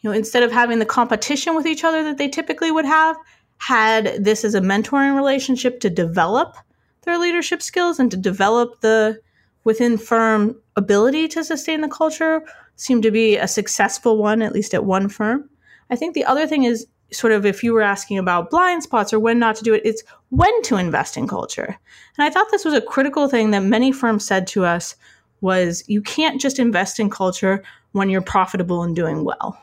you 0.00 0.08
know, 0.08 0.16
instead 0.16 0.44
of 0.44 0.52
having 0.52 0.78
the 0.78 0.86
competition 0.86 1.56
with 1.56 1.66
each 1.66 1.82
other 1.82 2.04
that 2.04 2.16
they 2.16 2.28
typically 2.28 2.70
would 2.70 2.84
have, 2.84 3.16
had 3.58 4.24
this 4.24 4.44
as 4.44 4.54
a 4.54 4.60
mentoring 4.60 5.14
relationship 5.14 5.80
to 5.80 5.90
develop 5.90 6.56
their 7.02 7.18
leadership 7.18 7.60
skills 7.60 7.98
and 7.98 8.10
to 8.10 8.16
develop 8.16 8.80
the 8.80 9.20
within 9.64 9.98
firm 9.98 10.56
ability 10.76 11.28
to 11.28 11.44
sustain 11.44 11.82
the 11.82 11.88
culture 11.88 12.42
seemed 12.76 13.02
to 13.02 13.10
be 13.10 13.36
a 13.36 13.46
successful 13.46 14.16
one, 14.16 14.40
at 14.40 14.54
least 14.54 14.72
at 14.72 14.86
one 14.86 15.08
firm. 15.08 15.50
I 15.90 15.96
think 15.96 16.14
the 16.14 16.24
other 16.24 16.46
thing 16.46 16.64
is 16.64 16.86
sort 17.12 17.32
of 17.32 17.44
if 17.44 17.62
you 17.62 17.74
were 17.74 17.82
asking 17.82 18.16
about 18.16 18.50
blind 18.50 18.82
spots 18.82 19.12
or 19.12 19.18
when 19.18 19.38
not 19.38 19.56
to 19.56 19.64
do 19.64 19.74
it, 19.74 19.82
it's 19.84 20.02
when 20.30 20.62
to 20.62 20.76
invest 20.76 21.16
in 21.16 21.28
culture. 21.28 21.76
And 22.16 22.24
I 22.24 22.30
thought 22.30 22.50
this 22.50 22.64
was 22.64 22.74
a 22.74 22.80
critical 22.80 23.28
thing 23.28 23.50
that 23.50 23.60
many 23.60 23.92
firms 23.92 24.24
said 24.24 24.46
to 24.48 24.64
us 24.64 24.94
was 25.40 25.84
you 25.86 26.02
can't 26.02 26.40
just 26.40 26.58
invest 26.58 27.00
in 27.00 27.10
culture 27.10 27.62
when 27.92 28.10
you're 28.10 28.22
profitable 28.22 28.82
and 28.82 28.94
doing 28.94 29.24
well. 29.24 29.60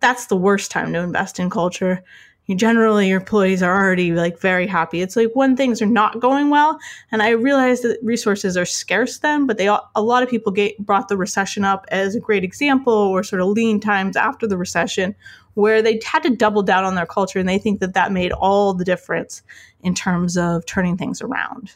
That's 0.00 0.26
the 0.26 0.36
worst 0.36 0.70
time 0.70 0.92
to 0.92 1.00
invest 1.00 1.38
in 1.38 1.50
culture 1.50 2.02
you 2.48 2.54
generally 2.54 3.08
your 3.08 3.20
employees 3.20 3.62
are 3.62 3.76
already 3.76 4.12
like 4.12 4.40
very 4.40 4.66
happy. 4.66 5.02
It's 5.02 5.16
like 5.16 5.30
when 5.34 5.54
things 5.54 5.82
are 5.82 5.86
not 5.86 6.18
going 6.18 6.48
well, 6.48 6.78
and 7.12 7.22
I 7.22 7.30
realize 7.30 7.82
that 7.82 7.98
resources 8.02 8.56
are 8.56 8.64
scarce 8.64 9.18
then, 9.18 9.46
but 9.46 9.58
they 9.58 9.66
a 9.66 10.02
lot 10.02 10.22
of 10.22 10.30
people 10.30 10.50
get, 10.50 10.78
brought 10.78 11.08
the 11.08 11.16
recession 11.16 11.62
up 11.62 11.84
as 11.90 12.14
a 12.14 12.20
great 12.20 12.44
example, 12.44 12.92
or 12.92 13.22
sort 13.22 13.42
of 13.42 13.48
lean 13.48 13.80
times 13.80 14.16
after 14.16 14.46
the 14.46 14.56
recession, 14.56 15.14
where 15.54 15.82
they 15.82 16.00
had 16.04 16.22
to 16.22 16.34
double 16.34 16.62
down 16.62 16.84
on 16.84 16.94
their 16.94 17.06
culture, 17.06 17.38
and 17.38 17.48
they 17.48 17.58
think 17.58 17.80
that 17.80 17.92
that 17.92 18.12
made 18.12 18.32
all 18.32 18.72
the 18.72 18.84
difference 18.84 19.42
in 19.82 19.94
terms 19.94 20.38
of 20.38 20.64
turning 20.64 20.96
things 20.96 21.20
around. 21.20 21.74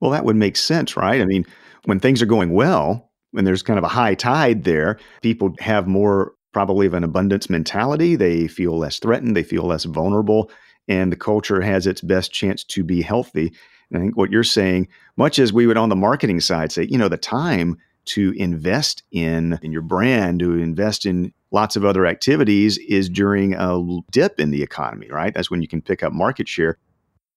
Well, 0.00 0.10
that 0.10 0.24
would 0.24 0.36
make 0.36 0.56
sense, 0.56 0.96
right? 0.96 1.20
I 1.20 1.24
mean, 1.24 1.46
when 1.84 2.00
things 2.00 2.22
are 2.22 2.26
going 2.26 2.52
well, 2.52 3.10
when 3.32 3.44
there's 3.44 3.62
kind 3.62 3.78
of 3.78 3.84
a 3.84 3.88
high 3.88 4.14
tide 4.14 4.64
there, 4.64 4.98
people 5.22 5.54
have 5.58 5.86
more 5.86 6.34
probably 6.52 6.86
of 6.86 6.94
an 6.94 7.04
abundance 7.04 7.48
mentality. 7.48 8.14
They 8.14 8.46
feel 8.46 8.78
less 8.78 8.98
threatened, 8.98 9.36
they 9.36 9.42
feel 9.42 9.64
less 9.64 9.84
vulnerable, 9.84 10.50
and 10.88 11.10
the 11.10 11.16
culture 11.16 11.60
has 11.60 11.86
its 11.86 12.00
best 12.00 12.32
chance 12.32 12.62
to 12.64 12.84
be 12.84 13.02
healthy. 13.02 13.52
And 13.90 13.98
I 13.98 14.04
think 14.04 14.16
what 14.16 14.30
you're 14.30 14.44
saying, 14.44 14.88
much 15.16 15.38
as 15.38 15.52
we 15.52 15.66
would 15.66 15.76
on 15.76 15.88
the 15.88 15.96
marketing 15.96 16.40
side 16.40 16.72
say, 16.72 16.84
you 16.84 16.98
know, 16.98 17.08
the 17.08 17.16
time 17.16 17.78
to 18.04 18.32
invest 18.36 19.02
in, 19.12 19.58
in 19.62 19.72
your 19.72 19.82
brand, 19.82 20.40
to 20.40 20.58
invest 20.58 21.06
in 21.06 21.32
lots 21.52 21.76
of 21.76 21.84
other 21.84 22.06
activities 22.06 22.78
is 22.78 23.08
during 23.08 23.54
a 23.54 23.80
dip 24.10 24.40
in 24.40 24.50
the 24.50 24.62
economy, 24.62 25.08
right? 25.10 25.34
That's 25.34 25.50
when 25.50 25.62
you 25.62 25.68
can 25.68 25.82
pick 25.82 26.02
up 26.02 26.12
market 26.12 26.48
share. 26.48 26.78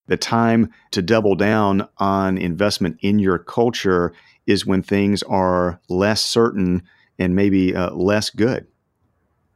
The 0.08 0.18
time 0.18 0.72
to 0.92 1.02
double 1.02 1.36
down 1.36 1.88
on 1.98 2.38
investment 2.38 2.98
in 3.02 3.20
your 3.20 3.40
culture 3.40 4.14
is 4.48 4.66
when 4.66 4.82
things 4.82 5.24
are 5.24 5.80
less 5.90 6.22
certain 6.22 6.84
and 7.18 7.36
maybe 7.36 7.76
uh, 7.76 7.92
less 7.92 8.30
good. 8.30 8.68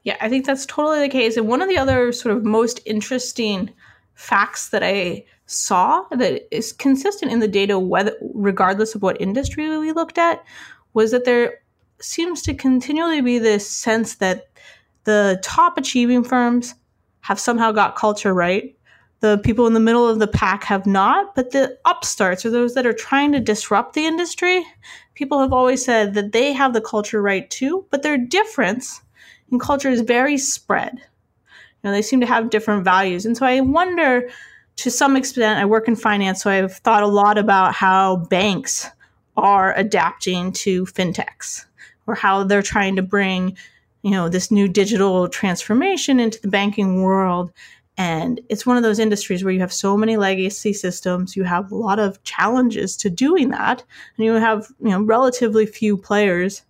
Yeah, 0.03 0.17
I 0.21 0.29
think 0.29 0.45
that's 0.45 0.65
totally 0.65 0.99
the 1.01 1.09
case. 1.09 1.37
And 1.37 1.47
one 1.47 1.61
of 1.61 1.69
the 1.69 1.77
other 1.77 2.11
sort 2.11 2.35
of 2.35 2.43
most 2.43 2.79
interesting 2.85 3.71
facts 4.15 4.69
that 4.69 4.83
I 4.83 5.25
saw 5.45 6.03
that 6.11 6.47
is 6.55 6.71
consistent 6.71 7.31
in 7.31 7.39
the 7.39 7.47
data, 7.47 7.79
whether 7.79 8.15
regardless 8.33 8.95
of 8.95 9.01
what 9.01 9.19
industry 9.19 9.77
we 9.77 9.91
looked 9.91 10.17
at, 10.17 10.43
was 10.93 11.11
that 11.11 11.25
there 11.25 11.59
seems 12.01 12.41
to 12.43 12.53
continually 12.53 13.21
be 13.21 13.39
this 13.39 13.69
sense 13.69 14.15
that 14.15 14.47
the 15.03 15.39
top 15.43 15.77
achieving 15.77 16.23
firms 16.23 16.75
have 17.21 17.39
somehow 17.39 17.71
got 17.71 17.95
culture 17.95 18.33
right. 18.33 18.75
The 19.21 19.39
people 19.43 19.67
in 19.67 19.73
the 19.73 19.79
middle 19.79 20.07
of 20.07 20.19
the 20.19 20.27
pack 20.27 20.63
have 20.63 20.85
not, 20.85 21.35
but 21.35 21.51
the 21.51 21.77
upstarts 21.85 22.45
or 22.45 22.49
those 22.49 22.73
that 22.75 22.85
are 22.85 22.93
trying 22.93 23.33
to 23.33 23.39
disrupt 23.39 23.93
the 23.93 24.05
industry, 24.05 24.65
people 25.13 25.39
have 25.39 25.51
always 25.51 25.83
said 25.83 26.13
that 26.13 26.31
they 26.31 26.53
have 26.53 26.73
the 26.73 26.81
culture 26.81 27.21
right 27.21 27.49
too, 27.49 27.85
but 27.89 28.01
their 28.01 28.17
difference 28.17 29.01
in 29.51 29.59
culture 29.59 29.89
is 29.89 30.01
very 30.01 30.37
spread. 30.37 30.93
You 30.95 31.89
know, 31.89 31.91
they 31.91 32.01
seem 32.01 32.21
to 32.21 32.25
have 32.25 32.49
different 32.49 32.83
values. 32.83 33.25
And 33.25 33.35
so 33.35 33.45
I 33.45 33.59
wonder 33.61 34.29
to 34.77 34.89
some 34.89 35.17
extent, 35.17 35.59
I 35.59 35.65
work 35.65 35.89
in 35.89 35.97
finance, 35.97 36.41
so 36.41 36.49
I've 36.49 36.77
thought 36.77 37.03
a 37.03 37.07
lot 37.07 37.37
about 37.37 37.73
how 37.73 38.15
banks 38.15 38.87
are 39.35 39.73
adapting 39.75 40.53
to 40.53 40.85
fintechs 40.85 41.65
or 42.07 42.15
how 42.15 42.45
they're 42.45 42.61
trying 42.61 42.95
to 42.95 43.01
bring, 43.01 43.57
you 44.01 44.11
know, 44.11 44.29
this 44.29 44.51
new 44.51 44.69
digital 44.69 45.27
transformation 45.27 46.19
into 46.19 46.41
the 46.41 46.47
banking 46.47 47.01
world. 47.01 47.51
And 47.99 48.39
it's 48.47 48.65
one 48.65 48.77
of 48.77 48.83
those 48.83 48.97
industries 48.97 49.43
where 49.43 49.51
you 49.51 49.59
have 49.59 49.73
so 49.73 49.97
many 49.97 50.15
legacy 50.15 50.71
systems, 50.71 51.35
you 51.35 51.43
have 51.43 51.69
a 51.69 51.75
lot 51.75 51.99
of 51.99 52.23
challenges 52.23 52.95
to 52.95 53.09
doing 53.09 53.49
that, 53.49 53.83
and 54.15 54.25
you 54.25 54.31
have, 54.35 54.67
you 54.81 54.91
know, 54.91 55.01
relatively 55.01 55.65
few 55.65 55.97
players 55.97 56.61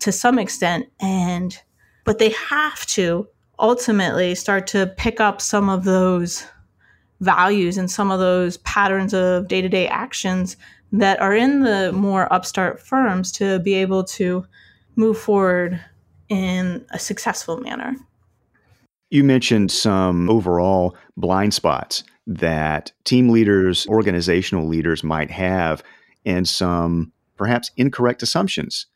to 0.00 0.10
some 0.10 0.40
extent. 0.40 0.88
And 0.98 1.56
but 2.04 2.18
they 2.18 2.30
have 2.30 2.84
to 2.86 3.28
ultimately 3.60 4.34
start 4.34 4.66
to 4.68 4.88
pick 4.96 5.20
up 5.20 5.40
some 5.40 5.68
of 5.68 5.84
those 5.84 6.44
values 7.20 7.78
and 7.78 7.88
some 7.88 8.10
of 8.10 8.18
those 8.18 8.56
patterns 8.58 9.14
of 9.14 9.46
day 9.46 9.62
to 9.62 9.68
day 9.68 9.86
actions 9.86 10.56
that 10.90 11.20
are 11.20 11.36
in 11.36 11.60
the 11.60 11.92
more 11.92 12.30
upstart 12.32 12.80
firms 12.80 13.30
to 13.32 13.60
be 13.60 13.74
able 13.74 14.02
to 14.02 14.44
move 14.96 15.16
forward 15.16 15.80
in 16.28 16.84
a 16.90 16.98
successful 16.98 17.58
manner. 17.58 17.94
You 19.12 19.24
mentioned 19.24 19.70
some 19.70 20.30
overall 20.30 20.96
blind 21.18 21.52
spots 21.52 22.02
that 22.26 22.92
team 23.04 23.28
leaders, 23.28 23.86
organizational 23.88 24.66
leaders 24.66 25.04
might 25.04 25.30
have, 25.30 25.82
and 26.24 26.48
some 26.48 27.12
perhaps 27.36 27.70
incorrect 27.76 28.22
assumptions 28.22 28.86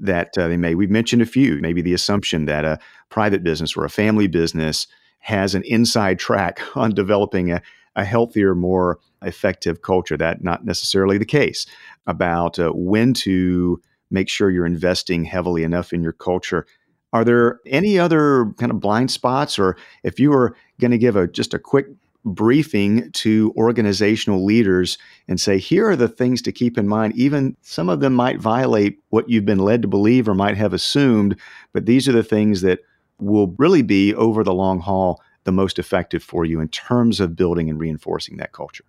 that 0.00 0.38
uh, 0.38 0.48
they 0.48 0.56
may. 0.56 0.74
We've 0.74 0.88
mentioned 0.88 1.20
a 1.20 1.26
few, 1.26 1.60
maybe 1.60 1.82
the 1.82 1.92
assumption 1.92 2.46
that 2.46 2.64
a 2.64 2.78
private 3.10 3.44
business 3.44 3.76
or 3.76 3.84
a 3.84 3.90
family 3.90 4.26
business 4.26 4.86
has 5.18 5.54
an 5.54 5.64
inside 5.64 6.18
track 6.18 6.62
on 6.74 6.94
developing 6.94 7.52
a, 7.52 7.60
a 7.94 8.06
healthier, 8.06 8.54
more 8.54 8.98
effective 9.20 9.82
culture. 9.82 10.16
That 10.16 10.42
not 10.42 10.64
necessarily 10.64 11.18
the 11.18 11.26
case 11.26 11.66
about 12.06 12.58
uh, 12.58 12.70
when 12.70 13.12
to 13.12 13.82
make 14.10 14.30
sure 14.30 14.48
you're 14.48 14.64
investing 14.64 15.24
heavily 15.24 15.62
enough 15.62 15.92
in 15.92 16.02
your 16.02 16.14
culture. 16.14 16.66
Are 17.12 17.24
there 17.24 17.60
any 17.66 17.98
other 17.98 18.52
kind 18.58 18.70
of 18.70 18.80
blind 18.80 19.10
spots, 19.10 19.58
or 19.58 19.76
if 20.02 20.20
you 20.20 20.30
were 20.30 20.54
going 20.80 20.90
to 20.90 20.98
give 20.98 21.16
a 21.16 21.26
just 21.26 21.54
a 21.54 21.58
quick 21.58 21.86
briefing 22.24 23.10
to 23.12 23.52
organizational 23.56 24.44
leaders 24.44 24.98
and 25.28 25.40
say, 25.40 25.58
here 25.58 25.88
are 25.88 25.96
the 25.96 26.08
things 26.08 26.42
to 26.42 26.52
keep 26.52 26.76
in 26.76 26.88
mind. 26.88 27.14
Even 27.16 27.56
some 27.62 27.88
of 27.88 28.00
them 28.00 28.14
might 28.14 28.40
violate 28.40 28.98
what 29.10 29.28
you've 29.28 29.44
been 29.44 29.60
led 29.60 29.82
to 29.82 29.88
believe 29.88 30.28
or 30.28 30.34
might 30.34 30.56
have 30.56 30.72
assumed, 30.72 31.36
but 31.72 31.86
these 31.86 32.08
are 32.08 32.12
the 32.12 32.22
things 32.22 32.60
that 32.60 32.80
will 33.18 33.54
really 33.58 33.82
be 33.82 34.14
over 34.14 34.44
the 34.44 34.54
long 34.54 34.80
haul 34.80 35.20
the 35.44 35.52
most 35.52 35.78
effective 35.78 36.22
for 36.22 36.44
you 36.44 36.60
in 36.60 36.68
terms 36.68 37.20
of 37.20 37.36
building 37.36 37.70
and 37.70 37.80
reinforcing 37.80 38.36
that 38.36 38.52
culture. 38.52 38.84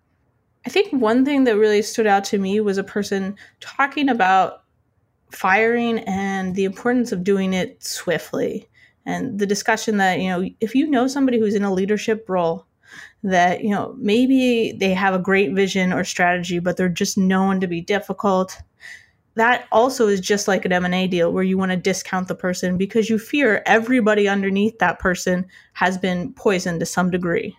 I 0.66 0.70
think 0.70 0.92
one 0.92 1.24
thing 1.24 1.46
that 1.46 1.58
really 1.58 1.82
stood 1.82 2.08
out 2.08 2.26
to 2.26 2.38
me 2.38 2.60
was 2.60 2.78
a 2.78 2.84
person 2.84 3.38
talking 3.62 4.10
about 4.10 4.64
firing 5.32 6.00
and 6.00 6.56
the 6.56 6.66
importance 6.66 7.12
of 7.12 7.24
doing 7.24 7.54
it 7.54 7.84
swiftly. 7.84 8.68
And 9.06 9.40
the 9.40 9.46
discussion 9.46 9.98
that, 9.98 10.20
you 10.20 10.30
know, 10.30 10.50
if 10.60 10.76
you 10.76 10.88
know 10.88 11.08
somebody 11.08 11.40
who's 11.40 11.56
in 11.56 11.64
a 11.64 11.74
leadership 11.74 12.26
role, 12.28 12.66
that, 13.24 13.64
you 13.64 13.72
know, 13.72 13.96
maybe 13.98 14.72
they 14.72 14.94
have 14.94 15.14
a 15.14 15.20
great 15.20 15.54
vision 15.54 15.92
or 15.94 16.04
strategy, 16.04 16.60
but 16.60 16.78
they're 16.78 16.90
just 16.90 17.18
known 17.18 17.60
to 17.60 17.68
be 17.68 17.82
difficult. 17.82 18.58
That 19.36 19.68
also 19.72 20.08
is 20.08 20.20
just 20.20 20.48
like 20.48 20.66
an 20.66 20.74
M&A 20.74 21.08
deal 21.08 21.32
where 21.32 21.44
you 21.44 21.58
want 21.58 21.72
to 21.72 21.78
discount 21.78 22.28
the 22.28 22.36
person 22.36 22.78
because 22.78 23.10
you 23.10 23.18
fear 23.18 23.62
everybody 23.66 24.28
underneath 24.28 24.80
that 24.80 25.00
person 25.00 25.48
has 25.74 25.98
been 25.98 26.34
poisoned 26.34 26.80
to 26.80 26.86
some 26.86 27.10
degree. 27.10 27.58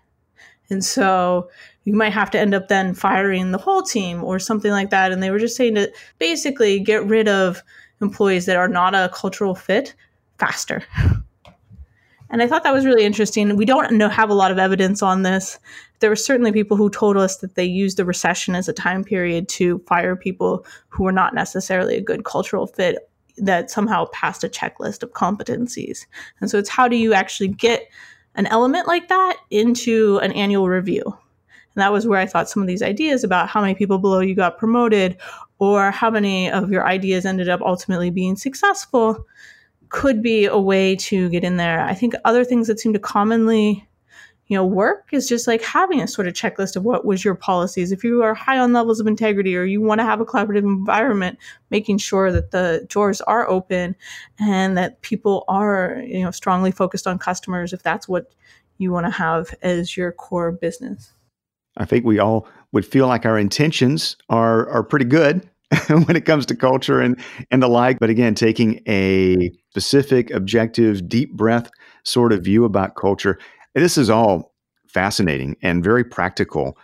And 0.70 0.84
so 0.84 1.50
you 1.84 1.94
might 1.94 2.12
have 2.12 2.30
to 2.30 2.38
end 2.38 2.54
up 2.54 2.68
then 2.68 2.94
firing 2.94 3.50
the 3.50 3.58
whole 3.58 3.82
team 3.82 4.22
or 4.22 4.38
something 4.38 4.70
like 4.70 4.90
that. 4.90 5.12
And 5.12 5.22
they 5.22 5.30
were 5.30 5.38
just 5.38 5.56
saying 5.56 5.74
to 5.74 5.92
basically 6.18 6.78
get 6.80 7.04
rid 7.04 7.28
of 7.28 7.62
employees 8.00 8.46
that 8.46 8.56
are 8.56 8.68
not 8.68 8.94
a 8.94 9.10
cultural 9.12 9.54
fit 9.54 9.94
faster. 10.38 10.82
And 12.30 12.42
I 12.42 12.46
thought 12.46 12.62
that 12.62 12.72
was 12.72 12.86
really 12.86 13.04
interesting. 13.04 13.56
We 13.56 13.64
don't 13.64 13.92
know 13.94 14.08
have 14.08 14.30
a 14.30 14.34
lot 14.34 14.52
of 14.52 14.58
evidence 14.58 15.02
on 15.02 15.22
this. 15.22 15.58
There 15.98 16.08
were 16.08 16.16
certainly 16.16 16.52
people 16.52 16.76
who 16.76 16.88
told 16.88 17.16
us 17.16 17.38
that 17.38 17.56
they 17.56 17.64
used 17.64 17.96
the 17.96 18.04
recession 18.04 18.54
as 18.54 18.68
a 18.68 18.72
time 18.72 19.02
period 19.02 19.48
to 19.50 19.80
fire 19.80 20.14
people 20.14 20.64
who 20.88 21.04
were 21.04 21.12
not 21.12 21.34
necessarily 21.34 21.96
a 21.96 22.00
good 22.00 22.24
cultural 22.24 22.68
fit 22.68 23.10
that 23.36 23.70
somehow 23.70 24.06
passed 24.12 24.44
a 24.44 24.48
checklist 24.48 25.02
of 25.02 25.12
competencies. 25.12 26.06
And 26.40 26.50
so 26.50 26.58
it's 26.58 26.68
how 26.68 26.86
do 26.86 26.96
you 26.96 27.12
actually 27.14 27.48
get 27.48 27.88
an 28.34 28.46
element 28.46 28.86
like 28.86 29.08
that 29.08 29.36
into 29.50 30.18
an 30.22 30.32
annual 30.32 30.68
review? 30.68 31.02
And 31.06 31.82
that 31.82 31.92
was 31.92 32.06
where 32.06 32.18
I 32.18 32.26
thought 32.26 32.48
some 32.48 32.62
of 32.62 32.68
these 32.68 32.82
ideas 32.82 33.22
about 33.22 33.48
how 33.48 33.60
many 33.60 33.74
people 33.74 33.98
below 33.98 34.20
you 34.20 34.34
got 34.34 34.58
promoted 34.58 35.16
or 35.58 35.90
how 35.90 36.10
many 36.10 36.50
of 36.50 36.70
your 36.70 36.86
ideas 36.86 37.24
ended 37.24 37.48
up 37.48 37.60
ultimately 37.60 38.10
being 38.10 38.36
successful 38.36 39.26
could 39.90 40.22
be 40.22 40.46
a 40.46 40.58
way 40.58 40.96
to 40.96 41.28
get 41.28 41.44
in 41.44 41.56
there. 41.56 41.80
I 41.80 41.94
think 41.94 42.14
other 42.24 42.44
things 42.44 42.66
that 42.68 42.80
seem 42.80 42.92
to 42.92 42.98
commonly 42.98 43.88
you 44.50 44.56
know 44.56 44.66
work 44.66 45.08
is 45.12 45.28
just 45.28 45.46
like 45.46 45.62
having 45.62 46.02
a 46.02 46.08
sort 46.08 46.26
of 46.26 46.34
checklist 46.34 46.74
of 46.74 46.82
what 46.82 47.06
was 47.06 47.24
your 47.24 47.36
policies 47.36 47.92
if 47.92 48.02
you 48.02 48.22
are 48.22 48.34
high 48.34 48.58
on 48.58 48.72
levels 48.72 48.98
of 48.98 49.06
integrity 49.06 49.56
or 49.56 49.64
you 49.64 49.80
want 49.80 50.00
to 50.00 50.04
have 50.04 50.20
a 50.20 50.26
collaborative 50.26 50.58
environment 50.58 51.38
making 51.70 51.96
sure 51.96 52.32
that 52.32 52.50
the 52.50 52.84
doors 52.90 53.20
are 53.22 53.48
open 53.48 53.94
and 54.40 54.76
that 54.76 55.00
people 55.02 55.44
are 55.46 56.02
you 56.04 56.22
know 56.22 56.32
strongly 56.32 56.72
focused 56.72 57.06
on 57.06 57.16
customers 57.16 57.72
if 57.72 57.82
that's 57.82 58.08
what 58.08 58.34
you 58.78 58.90
want 58.90 59.06
to 59.06 59.10
have 59.10 59.54
as 59.62 59.96
your 59.96 60.10
core 60.10 60.50
business 60.50 61.12
I 61.76 61.84
think 61.84 62.04
we 62.04 62.18
all 62.18 62.48
would 62.72 62.84
feel 62.84 63.06
like 63.06 63.24
our 63.24 63.38
intentions 63.38 64.16
are 64.28 64.68
are 64.68 64.82
pretty 64.82 65.04
good 65.04 65.48
when 65.86 66.16
it 66.16 66.24
comes 66.24 66.44
to 66.46 66.56
culture 66.56 67.00
and 67.00 67.16
and 67.52 67.62
the 67.62 67.68
like. 67.68 68.00
But 68.00 68.10
again, 68.10 68.34
taking 68.34 68.82
a 68.88 69.52
specific, 69.70 70.30
objective, 70.32 71.08
deep 71.08 71.32
breath 71.34 71.70
sort 72.02 72.32
of 72.32 72.42
view 72.42 72.64
about 72.64 72.96
culture, 72.96 73.38
this 73.74 73.96
is 73.96 74.10
all 74.10 74.52
fascinating 74.88 75.56
and 75.62 75.84
very 75.84 76.04
practical. 76.04 76.76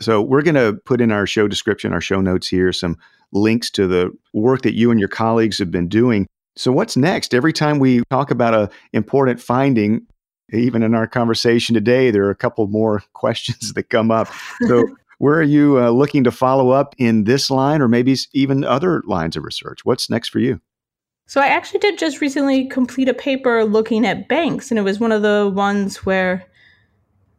So 0.00 0.20
we're 0.20 0.42
going 0.42 0.56
to 0.56 0.78
put 0.84 1.00
in 1.00 1.10
our 1.10 1.26
show 1.26 1.48
description, 1.48 1.92
our 1.92 2.00
show 2.00 2.20
notes 2.20 2.48
here, 2.48 2.72
some 2.72 2.98
links 3.32 3.70
to 3.70 3.86
the 3.86 4.12
work 4.34 4.62
that 4.62 4.74
you 4.74 4.90
and 4.90 5.00
your 5.00 5.08
colleagues 5.08 5.58
have 5.58 5.70
been 5.70 5.88
doing. 5.88 6.26
So 6.56 6.72
what's 6.72 6.96
next? 6.96 7.34
Every 7.34 7.52
time 7.52 7.78
we 7.78 8.02
talk 8.10 8.30
about 8.30 8.54
a 8.54 8.70
important 8.92 9.40
finding, 9.40 10.06
even 10.52 10.82
in 10.82 10.94
our 10.94 11.06
conversation 11.06 11.74
today, 11.74 12.10
there 12.10 12.24
are 12.24 12.30
a 12.30 12.36
couple 12.36 12.66
more 12.68 13.02
questions 13.12 13.72
that 13.72 13.84
come 13.84 14.10
up. 14.10 14.28
So, 14.66 14.84
where 15.18 15.38
are 15.38 15.42
you 15.42 15.80
uh, 15.80 15.90
looking 15.90 16.24
to 16.24 16.30
follow 16.30 16.70
up 16.70 16.94
in 16.98 17.24
this 17.24 17.50
line 17.50 17.80
or 17.80 17.88
maybe 17.88 18.14
even 18.34 18.64
other 18.64 19.02
lines 19.06 19.34
of 19.34 19.44
research? 19.44 19.82
What's 19.82 20.10
next 20.10 20.28
for 20.28 20.40
you? 20.40 20.60
So, 21.26 21.40
I 21.40 21.46
actually 21.46 21.80
did 21.80 21.98
just 21.98 22.20
recently 22.20 22.66
complete 22.66 23.08
a 23.08 23.14
paper 23.14 23.64
looking 23.64 24.06
at 24.06 24.28
banks, 24.28 24.70
and 24.70 24.78
it 24.78 24.82
was 24.82 25.00
one 25.00 25.12
of 25.12 25.22
the 25.22 25.50
ones 25.52 26.06
where 26.06 26.46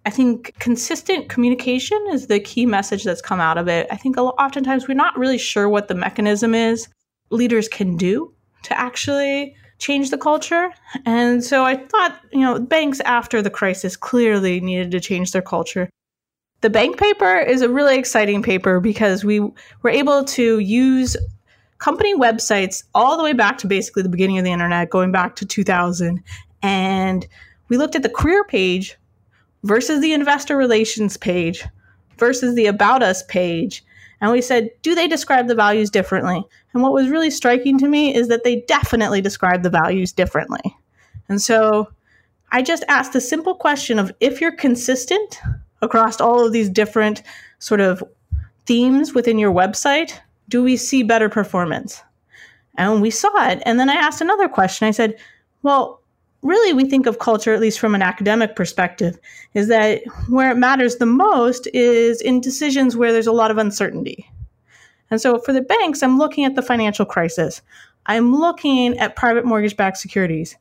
I 0.05 0.09
think 0.09 0.53
consistent 0.59 1.27
communication 1.27 1.97
is 2.11 2.27
the 2.27 2.39
key 2.39 2.65
message 2.65 3.03
that's 3.03 3.21
come 3.21 3.41
out 3.41 3.57
of 3.57 3.67
it. 3.67 3.87
I 3.91 3.97
think 3.97 4.17
oftentimes 4.17 4.87
we're 4.87 4.93
not 4.93 5.17
really 5.17 5.37
sure 5.37 5.67
what 5.67 5.89
the 5.89 5.95
mechanism 5.95 6.55
is 6.55 6.87
leaders 7.29 7.67
can 7.67 7.97
do 7.97 8.33
to 8.63 8.79
actually 8.79 9.53
change 9.79 10.09
the 10.09 10.17
culture. 10.17 10.71
And 11.05 11.43
so 11.43 11.65
I 11.65 11.75
thought, 11.75 12.19
you 12.31 12.39
know, 12.39 12.57
banks 12.57 12.99
after 13.01 13.41
the 13.41 13.49
crisis 13.49 13.95
clearly 13.95 14.59
needed 14.59 14.91
to 14.91 14.99
change 15.01 15.33
their 15.33 15.41
culture. 15.41 15.89
The 16.61 16.69
bank 16.69 16.97
paper 16.97 17.35
is 17.37 17.61
a 17.61 17.69
really 17.69 17.97
exciting 17.97 18.41
paper 18.41 18.79
because 18.79 19.23
we 19.25 19.41
were 19.41 19.89
able 19.89 20.23
to 20.23 20.59
use 20.59 21.17
company 21.79 22.15
websites 22.15 22.83
all 22.93 23.17
the 23.17 23.23
way 23.23 23.33
back 23.33 23.57
to 23.59 23.67
basically 23.67 24.03
the 24.03 24.09
beginning 24.09 24.37
of 24.37 24.43
the 24.43 24.51
internet, 24.51 24.89
going 24.89 25.11
back 25.11 25.35
to 25.37 25.45
2000. 25.45 26.23
And 26.61 27.27
we 27.69 27.77
looked 27.77 27.95
at 27.95 28.03
the 28.03 28.09
career 28.09 28.43
page 28.43 28.97
versus 29.63 30.01
the 30.01 30.13
investor 30.13 30.57
relations 30.57 31.17
page 31.17 31.65
versus 32.17 32.55
the 32.55 32.65
about 32.65 33.03
us 33.03 33.23
page 33.23 33.83
and 34.19 34.31
we 34.31 34.41
said, 34.41 34.69
do 34.81 34.95
they 34.95 35.07
describe 35.07 35.47
the 35.47 35.55
values 35.55 35.89
differently? 35.89 36.43
And 36.73 36.81
what 36.81 36.93
was 36.93 37.09
really 37.09 37.29
striking 37.29 37.77
to 37.79 37.87
me 37.87 38.15
is 38.15 38.27
that 38.29 38.43
they 38.43 38.61
definitely 38.67 39.21
describe 39.21 39.63
the 39.63 39.69
values 39.69 40.11
differently. 40.11 40.75
And 41.29 41.41
so 41.41 41.87
I 42.51 42.61
just 42.61 42.83
asked 42.87 43.13
the 43.13 43.21
simple 43.21 43.55
question 43.55 43.99
of 43.99 44.11
if 44.19 44.41
you're 44.41 44.55
consistent 44.55 45.39
across 45.81 46.19
all 46.19 46.43
of 46.43 46.51
these 46.51 46.69
different 46.69 47.21
sort 47.59 47.81
of 47.81 48.03
themes 48.65 49.13
within 49.13 49.37
your 49.37 49.53
website, 49.53 50.19
do 50.49 50.63
we 50.63 50.77
see 50.77 51.03
better 51.03 51.29
performance? 51.29 52.01
And 52.77 53.01
we 53.01 53.09
saw 53.09 53.49
it. 53.49 53.61
And 53.65 53.79
then 53.79 53.89
I 53.89 53.95
asked 53.95 54.21
another 54.21 54.47
question. 54.47 54.87
I 54.87 54.91
said, 54.91 55.17
well, 55.63 56.01
really 56.43 56.73
we 56.73 56.89
think 56.89 57.05
of 57.05 57.19
culture, 57.19 57.53
at 57.53 57.59
least 57.59 57.79
from 57.79 57.95
an 57.95 58.01
academic 58.01 58.55
perspective, 58.55 59.17
is 59.53 59.67
that 59.67 60.01
where 60.29 60.51
it 60.51 60.57
matters 60.57 60.97
the 60.97 61.05
most 61.05 61.67
is 61.73 62.21
in 62.21 62.39
decisions 62.39 62.95
where 62.95 63.11
there's 63.11 63.27
a 63.27 63.31
lot 63.31 63.51
of 63.51 63.57
uncertainty. 63.57 64.29
And 65.09 65.19
so 65.19 65.39
for 65.39 65.53
the 65.53 65.61
banks, 65.61 66.03
I'm 66.03 66.17
looking 66.17 66.45
at 66.45 66.55
the 66.55 66.61
financial 66.61 67.05
crisis. 67.05 67.61
I'm 68.05 68.35
looking 68.35 68.97
at 68.99 69.15
private 69.15 69.45
mortgage 69.45 69.75
backed 69.75 69.97
securities. 69.97 70.55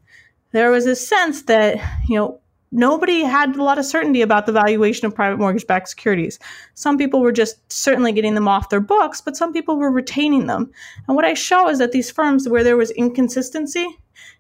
There 0.53 0.70
was 0.70 0.87
a 0.87 0.96
sense 0.96 1.42
that, 1.42 1.77
you 2.09 2.16
know, 2.16 2.40
nobody 2.77 3.23
had 3.23 3.57
a 3.57 3.62
lot 3.62 3.79
of 3.79 3.87
certainty 3.87 4.21
about 4.21 4.47
the 4.47 4.53
valuation 4.53 5.07
of 5.07 5.15
private 5.15 5.39
mortgage 5.39 5.67
backed 5.67 5.89
securities. 5.89 6.39
Some 6.75 6.99
people 6.99 7.21
were 7.21 7.33
just 7.33 7.73
certainly 7.73 8.12
getting 8.12 8.35
them 8.35 8.49
off 8.49 8.69
their 8.69 8.81
books, 8.81 9.21
but 9.21 9.37
some 9.37 9.53
people 9.53 9.77
were 9.77 9.91
retaining 9.91 10.47
them. 10.47 10.71
And 11.09 11.17
what 11.17 11.25
I 11.25 11.35
show 11.35 11.69
is 11.69 11.79
that 11.79 11.93
these 11.93 12.11
firms 12.11 12.49
where 12.49 12.62
there 12.62 12.77
was 12.77 12.91
inconsistency, 12.93 13.87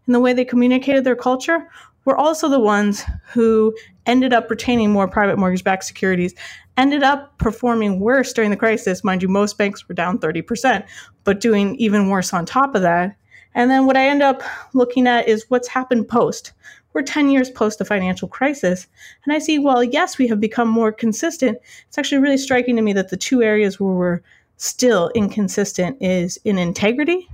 in 0.06 0.12
the 0.12 0.20
way 0.20 0.32
they 0.32 0.44
communicated 0.44 1.04
their 1.04 1.16
culture 1.16 1.68
were 2.04 2.16
also 2.16 2.48
the 2.48 2.60
ones 2.60 3.04
who 3.32 3.74
ended 4.04 4.32
up 4.32 4.48
retaining 4.50 4.92
more 4.92 5.08
private 5.08 5.38
mortgage 5.38 5.64
backed 5.64 5.84
securities, 5.84 6.34
ended 6.76 7.02
up 7.02 7.36
performing 7.38 8.00
worse 8.00 8.32
during 8.32 8.50
the 8.50 8.56
crisis. 8.56 9.02
Mind 9.02 9.22
you, 9.22 9.28
most 9.28 9.58
banks 9.58 9.88
were 9.88 9.94
down 9.94 10.18
30%, 10.18 10.86
but 11.24 11.40
doing 11.40 11.74
even 11.76 12.08
worse 12.08 12.32
on 12.32 12.44
top 12.44 12.74
of 12.74 12.82
that. 12.82 13.16
And 13.54 13.70
then 13.70 13.86
what 13.86 13.96
I 13.96 14.06
end 14.06 14.22
up 14.22 14.42
looking 14.74 15.06
at 15.06 15.26
is 15.26 15.46
what's 15.48 15.66
happened 15.66 16.08
post. 16.08 16.52
We're 16.96 17.02
10 17.02 17.28
years 17.28 17.50
post 17.50 17.78
the 17.78 17.84
financial 17.84 18.26
crisis. 18.26 18.88
And 19.24 19.32
I 19.32 19.38
see, 19.38 19.60
well, 19.60 19.84
yes, 19.84 20.18
we 20.18 20.26
have 20.26 20.40
become 20.40 20.68
more 20.68 20.90
consistent. 20.90 21.58
It's 21.86 21.98
actually 21.98 22.22
really 22.22 22.38
striking 22.38 22.74
to 22.74 22.82
me 22.82 22.92
that 22.94 23.10
the 23.10 23.16
two 23.16 23.42
areas 23.42 23.78
where 23.78 23.92
we're 23.92 24.22
still 24.56 25.12
inconsistent 25.14 25.98
is 26.00 26.38
in 26.44 26.58
integrity 26.58 27.28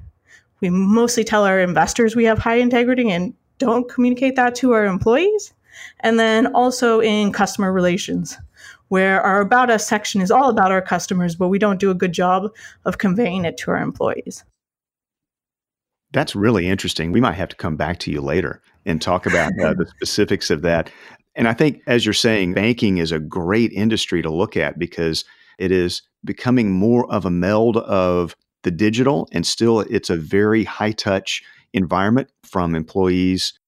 we 0.63 0.71
mostly 0.71 1.25
tell 1.25 1.45
our 1.45 1.61
investors 1.61 2.17
we 2.17 2.25
have 2.25 2.39
high 2.39 2.55
integrity 2.55 3.11
and 3.11 3.35
don't 3.59 3.91
communicate 3.91 4.37
that 4.37 4.55
to 4.55 4.73
our 4.73 4.87
employees. 4.87 5.53
And 6.01 6.19
then 6.19 6.55
also 6.55 7.01
in 7.01 7.33
customer 7.33 7.73
relations, 7.73 8.39
where 8.89 9.21
our 9.21 9.41
About 9.41 9.71
Us 9.71 9.87
section 9.87 10.21
is 10.21 10.31
all 10.31 10.51
about 10.51 10.71
our 10.71 10.83
customers, 10.83 11.35
but 11.35 11.49
we 11.49 11.59
don't 11.59 11.81
do 11.81 11.91
a 11.91 11.95
good 11.95 12.13
job 12.13 12.51
of 12.85 12.99
conveying 12.99 13.45
it 13.45 13.57
to 13.59 13.73
our 13.73 13.79
employees. 13.79 14.45
That's 16.13 16.37
really 16.37 16.67
interesting. 16.67 17.13
We 17.13 17.21
might 17.21 17.35
have 17.35 17.49
to 17.49 17.57
come 17.57 17.77
back 17.77 17.99
to 18.01 18.11
you 18.11 18.21
later 18.21 18.63
and 18.85 19.01
talk 19.01 19.27
about 19.27 19.53
uh, 19.61 19.75
the 19.79 19.87
specifics 19.87 20.51
of 20.51 20.63
that. 20.63 20.91
And 21.35 21.49
I 21.49 21.55
think, 21.55 21.81
as 21.87 22.05
you're 22.05 22.13
saying, 22.13 22.55
banking 22.55 22.99
is 22.99 23.13
a 23.13 23.19
great 23.19 23.73
industry 23.73 24.21
to 24.23 24.31
look 24.31 24.57
at 24.57 24.79
because 24.79 25.25
it 25.59 25.71
is 25.71 26.03
becoming 26.25 26.73
more 26.73 27.11
of 27.11 27.25
a 27.25 27.31
meld 27.31 27.79
of 27.79 28.37
the 28.63 28.71
digital, 28.71 29.29
and 29.33 29.47
still 29.47 29.81
it's 29.81 30.11
a 30.11 30.17
very 30.17 30.65
high 30.65 30.93
touch 30.93 31.43
environment 31.73 32.31
from 32.45 32.75
employees 32.75 33.59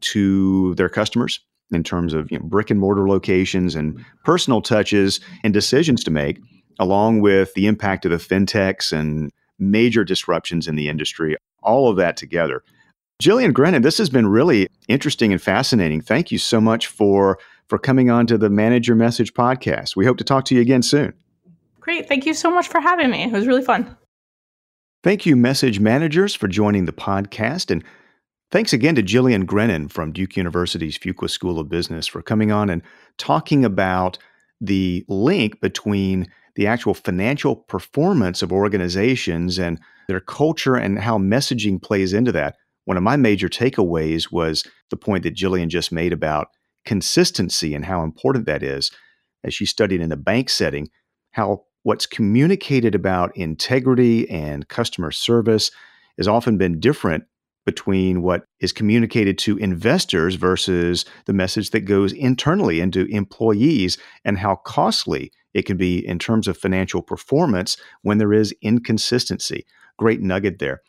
to 0.00 0.74
their 0.76 0.88
customers 0.88 1.40
in 1.72 1.82
terms 1.82 2.14
of 2.14 2.30
you 2.30 2.38
know, 2.38 2.44
brick 2.44 2.70
and 2.70 2.80
mortar 2.80 3.08
locations 3.08 3.74
and 3.74 4.04
personal 4.24 4.60
touches 4.60 5.20
and 5.42 5.52
decisions 5.52 6.04
to 6.04 6.10
make, 6.10 6.38
along 6.78 7.20
with 7.20 7.52
the 7.54 7.66
impact 7.66 8.04
of 8.04 8.10
the 8.10 8.16
fintechs 8.18 8.92
and 8.92 9.30
major 9.62 10.04
disruptions 10.04 10.68
in 10.68 10.76
the 10.76 10.88
industry, 10.88 11.36
all 11.62 11.88
of 11.88 11.96
that 11.96 12.16
together. 12.16 12.62
Jillian 13.22 13.52
Grennan, 13.52 13.82
this 13.82 13.98
has 13.98 14.10
been 14.10 14.26
really 14.26 14.68
interesting 14.88 15.32
and 15.32 15.40
fascinating. 15.40 16.00
Thank 16.00 16.32
you 16.32 16.38
so 16.38 16.60
much 16.60 16.88
for 16.88 17.38
for 17.68 17.78
coming 17.78 18.10
on 18.10 18.26
to 18.26 18.36
the 18.36 18.50
Manage 18.50 18.88
Your 18.88 18.96
Message 18.96 19.32
podcast. 19.32 19.96
We 19.96 20.04
hope 20.04 20.18
to 20.18 20.24
talk 20.24 20.44
to 20.46 20.54
you 20.54 20.60
again 20.60 20.82
soon. 20.82 21.14
Great. 21.80 22.08
Thank 22.08 22.26
you 22.26 22.34
so 22.34 22.50
much 22.50 22.68
for 22.68 22.80
having 22.80 23.10
me. 23.10 23.24
It 23.24 23.32
was 23.32 23.46
really 23.46 23.62
fun. 23.62 23.96
Thank 25.02 25.26
you, 25.26 25.36
message 25.36 25.80
managers, 25.80 26.34
for 26.34 26.48
joining 26.48 26.84
the 26.84 26.92
podcast. 26.92 27.70
And 27.70 27.82
thanks 28.50 28.72
again 28.72 28.94
to 28.96 29.02
Jillian 29.02 29.46
Grennan 29.46 29.88
from 29.88 30.12
Duke 30.12 30.36
University's 30.36 30.98
Fuqua 30.98 31.30
School 31.30 31.58
of 31.58 31.68
Business 31.68 32.06
for 32.06 32.22
coming 32.22 32.52
on 32.52 32.70
and 32.70 32.82
talking 33.18 33.64
about 33.64 34.18
the 34.60 35.04
link 35.08 35.60
between 35.60 36.28
the 36.56 36.66
actual 36.66 36.94
financial 36.94 37.56
performance 37.56 38.42
of 38.42 38.52
organizations 38.52 39.58
and 39.58 39.80
their 40.08 40.20
culture 40.20 40.74
and 40.74 40.98
how 40.98 41.18
messaging 41.18 41.80
plays 41.80 42.12
into 42.12 42.32
that. 42.32 42.56
One 42.84 42.96
of 42.96 43.02
my 43.02 43.16
major 43.16 43.48
takeaways 43.48 44.32
was 44.32 44.64
the 44.90 44.96
point 44.96 45.22
that 45.22 45.36
Jillian 45.36 45.68
just 45.68 45.92
made 45.92 46.12
about 46.12 46.48
consistency 46.84 47.74
and 47.74 47.84
how 47.84 48.02
important 48.02 48.46
that 48.46 48.62
is. 48.62 48.90
As 49.44 49.54
she 49.54 49.66
studied 49.66 50.00
in 50.00 50.12
a 50.12 50.16
bank 50.16 50.50
setting, 50.50 50.88
how 51.30 51.64
what's 51.84 52.06
communicated 52.06 52.94
about 52.94 53.36
integrity 53.36 54.28
and 54.28 54.68
customer 54.68 55.10
service 55.10 55.70
has 56.18 56.28
often 56.28 56.58
been 56.58 56.80
different 56.80 57.24
between 57.64 58.22
what 58.22 58.44
is 58.60 58.72
communicated 58.72 59.38
to 59.38 59.56
investors 59.58 60.34
versus 60.34 61.04
the 61.26 61.32
message 61.32 61.70
that 61.70 61.80
goes 61.82 62.12
internally 62.12 62.80
into 62.80 63.06
employees 63.06 63.98
and 64.24 64.38
how 64.38 64.56
costly 64.56 65.30
it 65.54 65.62
can 65.62 65.76
be 65.76 66.06
in 66.06 66.18
terms 66.18 66.48
of 66.48 66.56
financial 66.56 67.02
performance 67.02 67.76
when 68.02 68.18
there 68.18 68.32
is 68.32 68.54
inconsistency. 68.62 69.66
Great 69.98 70.20
nugget 70.20 70.58
there. 70.58 70.82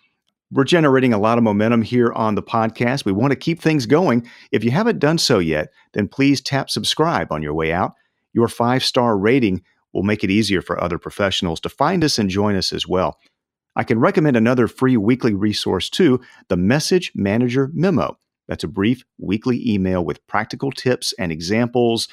We're 0.52 0.63
generating 0.63 1.13
a 1.13 1.19
lot 1.19 1.38
of 1.38 1.43
momentum 1.43 1.82
here 1.82 2.12
on 2.13 2.36
the 2.36 2.43
podcast. 2.43 3.06
We 3.06 3.12
want 3.12 3.32
to 3.32 3.36
keep 3.36 3.60
things 3.60 3.88
going. 3.88 4.30
If 4.52 4.63
you 4.63 4.69
haven't 4.69 4.99
done 4.99 5.17
so 5.17 5.39
yet, 5.39 5.69
then 5.93 6.08
please 6.08 6.41
tap 6.41 6.69
subscribe 6.69 7.32
on 7.32 7.41
your 7.41 7.56
way 7.56 7.73
out. 7.73 7.93
Your 8.34 8.47
five 8.47 8.84
star 8.84 9.17
rating 9.17 9.63
will 9.93 10.04
make 10.04 10.23
it 10.23 10.30
easier 10.30 10.62
for 10.62 10.82
other 10.82 10.99
professionals 10.99 11.60
to 11.62 11.69
find 11.69 12.04
us 12.04 12.19
and 12.19 12.30
join 12.30 12.56
us 12.56 12.71
as 12.71 12.88
well. 12.88 13.19
I 13.76 13.84
can 13.84 13.99
recommend 13.99 14.38
another 14.38 14.67
free 14.67 14.97
weekly 14.97 15.34
resource 15.34 15.89
too 15.89 16.21
the 16.49 16.58
Message 16.58 17.12
Manager 17.15 17.71
Memo. 17.73 18.17
That's 18.47 18.63
a 18.63 18.67
brief 18.67 19.04
weekly 19.17 19.67
email 19.67 20.04
with 20.04 20.26
practical 20.28 20.71
tips 20.71 21.13
and 21.17 21.32
examples. 21.32 22.08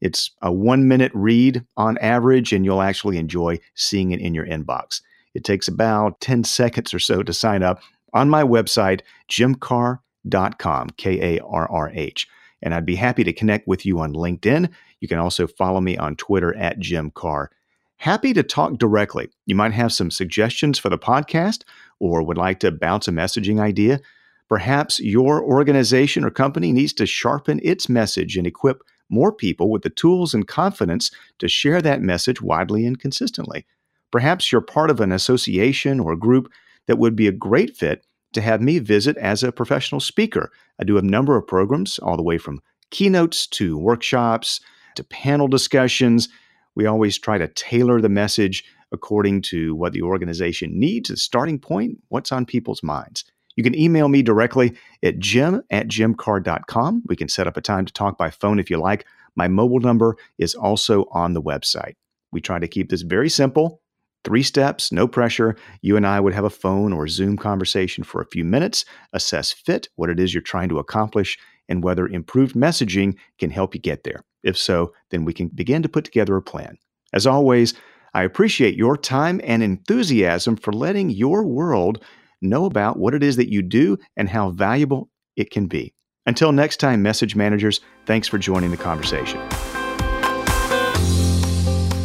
It's 0.00 0.30
a 0.42 0.52
one 0.52 0.88
minute 0.88 1.12
read 1.14 1.64
on 1.76 1.98
average, 1.98 2.52
and 2.52 2.64
you'll 2.64 2.82
actually 2.82 3.18
enjoy 3.18 3.58
seeing 3.74 4.12
it 4.12 4.20
in 4.20 4.34
your 4.34 4.46
inbox. 4.46 5.02
It 5.34 5.44
takes 5.44 5.68
about 5.68 6.20
10 6.20 6.44
seconds 6.44 6.92
or 6.92 6.98
so 6.98 7.22
to 7.22 7.32
sign 7.32 7.62
up 7.62 7.80
on 8.12 8.28
my 8.28 8.42
website, 8.42 9.02
jimkarrh.com, 9.30 10.90
K 10.96 11.36
A 11.36 11.42
R 11.42 11.70
R 11.70 11.90
H. 11.94 12.28
And 12.62 12.74
I'd 12.74 12.86
be 12.86 12.96
happy 12.96 13.24
to 13.24 13.32
connect 13.32 13.66
with 13.66 13.86
you 13.86 14.00
on 14.00 14.12
LinkedIn. 14.12 14.70
You 15.00 15.08
can 15.08 15.18
also 15.18 15.46
follow 15.46 15.80
me 15.80 15.96
on 15.96 16.16
Twitter 16.16 16.54
at 16.56 16.78
Jim 16.78 17.10
Karrh. 17.10 17.48
Happy 17.96 18.32
to 18.32 18.42
talk 18.42 18.78
directly. 18.78 19.30
You 19.46 19.54
might 19.54 19.72
have 19.72 19.92
some 19.92 20.10
suggestions 20.10 20.78
for 20.78 20.88
the 20.88 20.98
podcast 20.98 21.64
or 21.98 22.22
would 22.22 22.38
like 22.38 22.60
to 22.60 22.70
bounce 22.70 23.08
a 23.08 23.12
messaging 23.12 23.60
idea. 23.60 24.00
Perhaps 24.48 25.00
your 25.00 25.42
organization 25.42 26.24
or 26.24 26.30
company 26.30 26.72
needs 26.72 26.92
to 26.94 27.06
sharpen 27.06 27.60
its 27.62 27.88
message 27.88 28.36
and 28.36 28.46
equip 28.46 28.82
more 29.10 29.32
people 29.32 29.70
with 29.70 29.82
the 29.82 29.90
tools 29.90 30.34
and 30.34 30.46
confidence 30.46 31.10
to 31.38 31.48
share 31.48 31.82
that 31.82 32.02
message 32.02 32.40
widely 32.40 32.86
and 32.86 32.98
consistently. 32.98 33.66
Perhaps 34.10 34.50
you're 34.50 34.60
part 34.60 34.90
of 34.90 35.00
an 35.00 35.12
association 35.12 36.00
or 36.00 36.16
group 36.16 36.50
that 36.86 36.98
would 36.98 37.14
be 37.14 37.26
a 37.26 37.32
great 37.32 37.76
fit 37.76 38.04
to 38.32 38.40
have 38.40 38.60
me 38.60 38.78
visit 38.78 39.16
as 39.16 39.42
a 39.42 39.52
professional 39.52 40.00
speaker. 40.00 40.50
I 40.80 40.84
do 40.84 40.98
a 40.98 41.02
number 41.02 41.36
of 41.36 41.46
programs, 41.46 41.98
all 41.98 42.16
the 42.16 42.22
way 42.22 42.38
from 42.38 42.60
keynotes 42.90 43.46
to 43.48 43.78
workshops 43.78 44.60
to 44.96 45.04
panel 45.04 45.48
discussions. 45.48 46.28
We 46.74 46.86
always 46.86 47.18
try 47.18 47.38
to 47.38 47.48
tailor 47.48 48.00
the 48.00 48.08
message 48.08 48.64
according 48.92 49.42
to 49.42 49.74
what 49.74 49.92
the 49.92 50.02
organization 50.02 50.78
needs, 50.78 51.08
the 51.10 51.16
starting 51.16 51.58
point, 51.58 51.98
what's 52.08 52.32
on 52.32 52.44
people's 52.46 52.82
minds. 52.82 53.24
You 53.56 53.64
can 53.64 53.78
email 53.78 54.08
me 54.08 54.22
directly 54.22 54.76
at 55.02 55.18
jim 55.18 55.62
at 55.70 55.88
jimkarrh.com. 55.88 57.02
We 57.06 57.16
can 57.16 57.28
set 57.28 57.46
up 57.46 57.56
a 57.56 57.60
time 57.60 57.84
to 57.84 57.92
talk 57.92 58.16
by 58.16 58.30
phone 58.30 58.58
if 58.58 58.70
you 58.70 58.78
like. 58.78 59.06
My 59.36 59.48
mobile 59.48 59.80
number 59.80 60.16
is 60.38 60.54
also 60.54 61.06
on 61.12 61.34
the 61.34 61.42
website. 61.42 61.94
We 62.32 62.40
try 62.40 62.58
to 62.58 62.68
keep 62.68 62.90
this 62.90 63.02
very 63.02 63.28
simple 63.28 63.80
Three 64.22 64.42
steps, 64.42 64.92
no 64.92 65.08
pressure. 65.08 65.56
You 65.80 65.96
and 65.96 66.06
I 66.06 66.20
would 66.20 66.34
have 66.34 66.44
a 66.44 66.50
phone 66.50 66.92
or 66.92 67.08
Zoom 67.08 67.38
conversation 67.38 68.04
for 68.04 68.20
a 68.20 68.26
few 68.26 68.44
minutes, 68.44 68.84
assess 69.14 69.50
fit, 69.50 69.88
what 69.96 70.10
it 70.10 70.20
is 70.20 70.34
you're 70.34 70.42
trying 70.42 70.68
to 70.68 70.78
accomplish, 70.78 71.38
and 71.68 71.82
whether 71.82 72.06
improved 72.06 72.54
messaging 72.54 73.16
can 73.38 73.50
help 73.50 73.74
you 73.74 73.80
get 73.80 74.04
there. 74.04 74.22
If 74.42 74.58
so, 74.58 74.92
then 75.10 75.24
we 75.24 75.32
can 75.32 75.48
begin 75.48 75.82
to 75.82 75.88
put 75.88 76.04
together 76.04 76.36
a 76.36 76.42
plan. 76.42 76.76
As 77.14 77.26
always, 77.26 77.72
I 78.12 78.24
appreciate 78.24 78.76
your 78.76 78.96
time 78.96 79.40
and 79.42 79.62
enthusiasm 79.62 80.56
for 80.56 80.72
letting 80.72 81.10
your 81.10 81.46
world 81.46 82.04
know 82.40 82.64
about 82.64 82.98
what 82.98 83.14
it 83.14 83.22
is 83.22 83.36
that 83.36 83.50
you 83.50 83.62
do 83.62 83.98
and 84.16 84.28
how 84.28 84.50
valuable 84.50 85.08
it 85.36 85.50
can 85.50 85.66
be. 85.66 85.94
Until 86.26 86.52
next 86.52 86.76
time, 86.78 87.02
message 87.02 87.34
managers, 87.34 87.80
thanks 88.06 88.28
for 88.28 88.38
joining 88.38 88.70
the 88.70 88.76
conversation. 88.76 89.40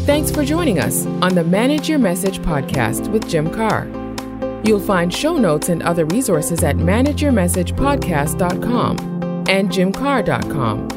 Thanks 0.05 0.31
for 0.31 0.45
joining 0.45 0.79
us 0.79 1.05
on 1.05 1.35
the 1.35 1.43
Manage 1.43 1.89
Your 1.89 1.99
Message 1.99 2.39
podcast 2.39 3.11
with 3.11 3.27
Jim 3.27 3.49
Karrh. 3.49 4.05
You'll 4.67 4.79
find 4.79 5.13
show 5.13 5.37
notes 5.37 5.69
and 5.69 5.83
other 5.83 6.05
resources 6.05 6.63
at 6.63 6.77
manageyourmessagepodcast.com 6.77 9.45
and 9.47 9.69
jimkarrh.com. 9.69 10.87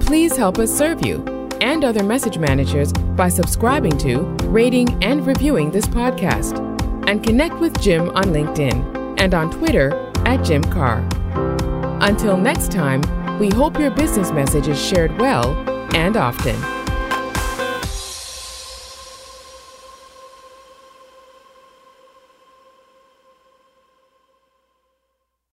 Please 0.00 0.36
help 0.36 0.58
us 0.58 0.76
serve 0.76 1.04
you 1.04 1.24
and 1.60 1.84
other 1.84 2.04
message 2.04 2.38
managers 2.38 2.92
by 2.92 3.28
subscribing 3.28 3.98
to, 3.98 4.22
rating, 4.48 5.02
and 5.02 5.26
reviewing 5.26 5.70
this 5.70 5.86
podcast. 5.86 6.75
And 7.06 7.22
connect 7.22 7.56
with 7.56 7.80
Jim 7.80 8.10
on 8.10 8.24
LinkedIn 8.24 9.18
and 9.18 9.34
on 9.34 9.50
Twitter 9.50 9.92
at 10.26 10.44
Jim 10.44 10.62
Karrh. 10.64 11.04
Until 12.02 12.36
next 12.36 12.72
time, 12.72 13.00
we 13.38 13.48
hope 13.50 13.78
your 13.78 13.90
business 13.90 14.30
message 14.30 14.68
is 14.68 14.80
shared 14.80 15.16
well 15.18 15.54
and 15.94 16.16
often. 16.16 16.75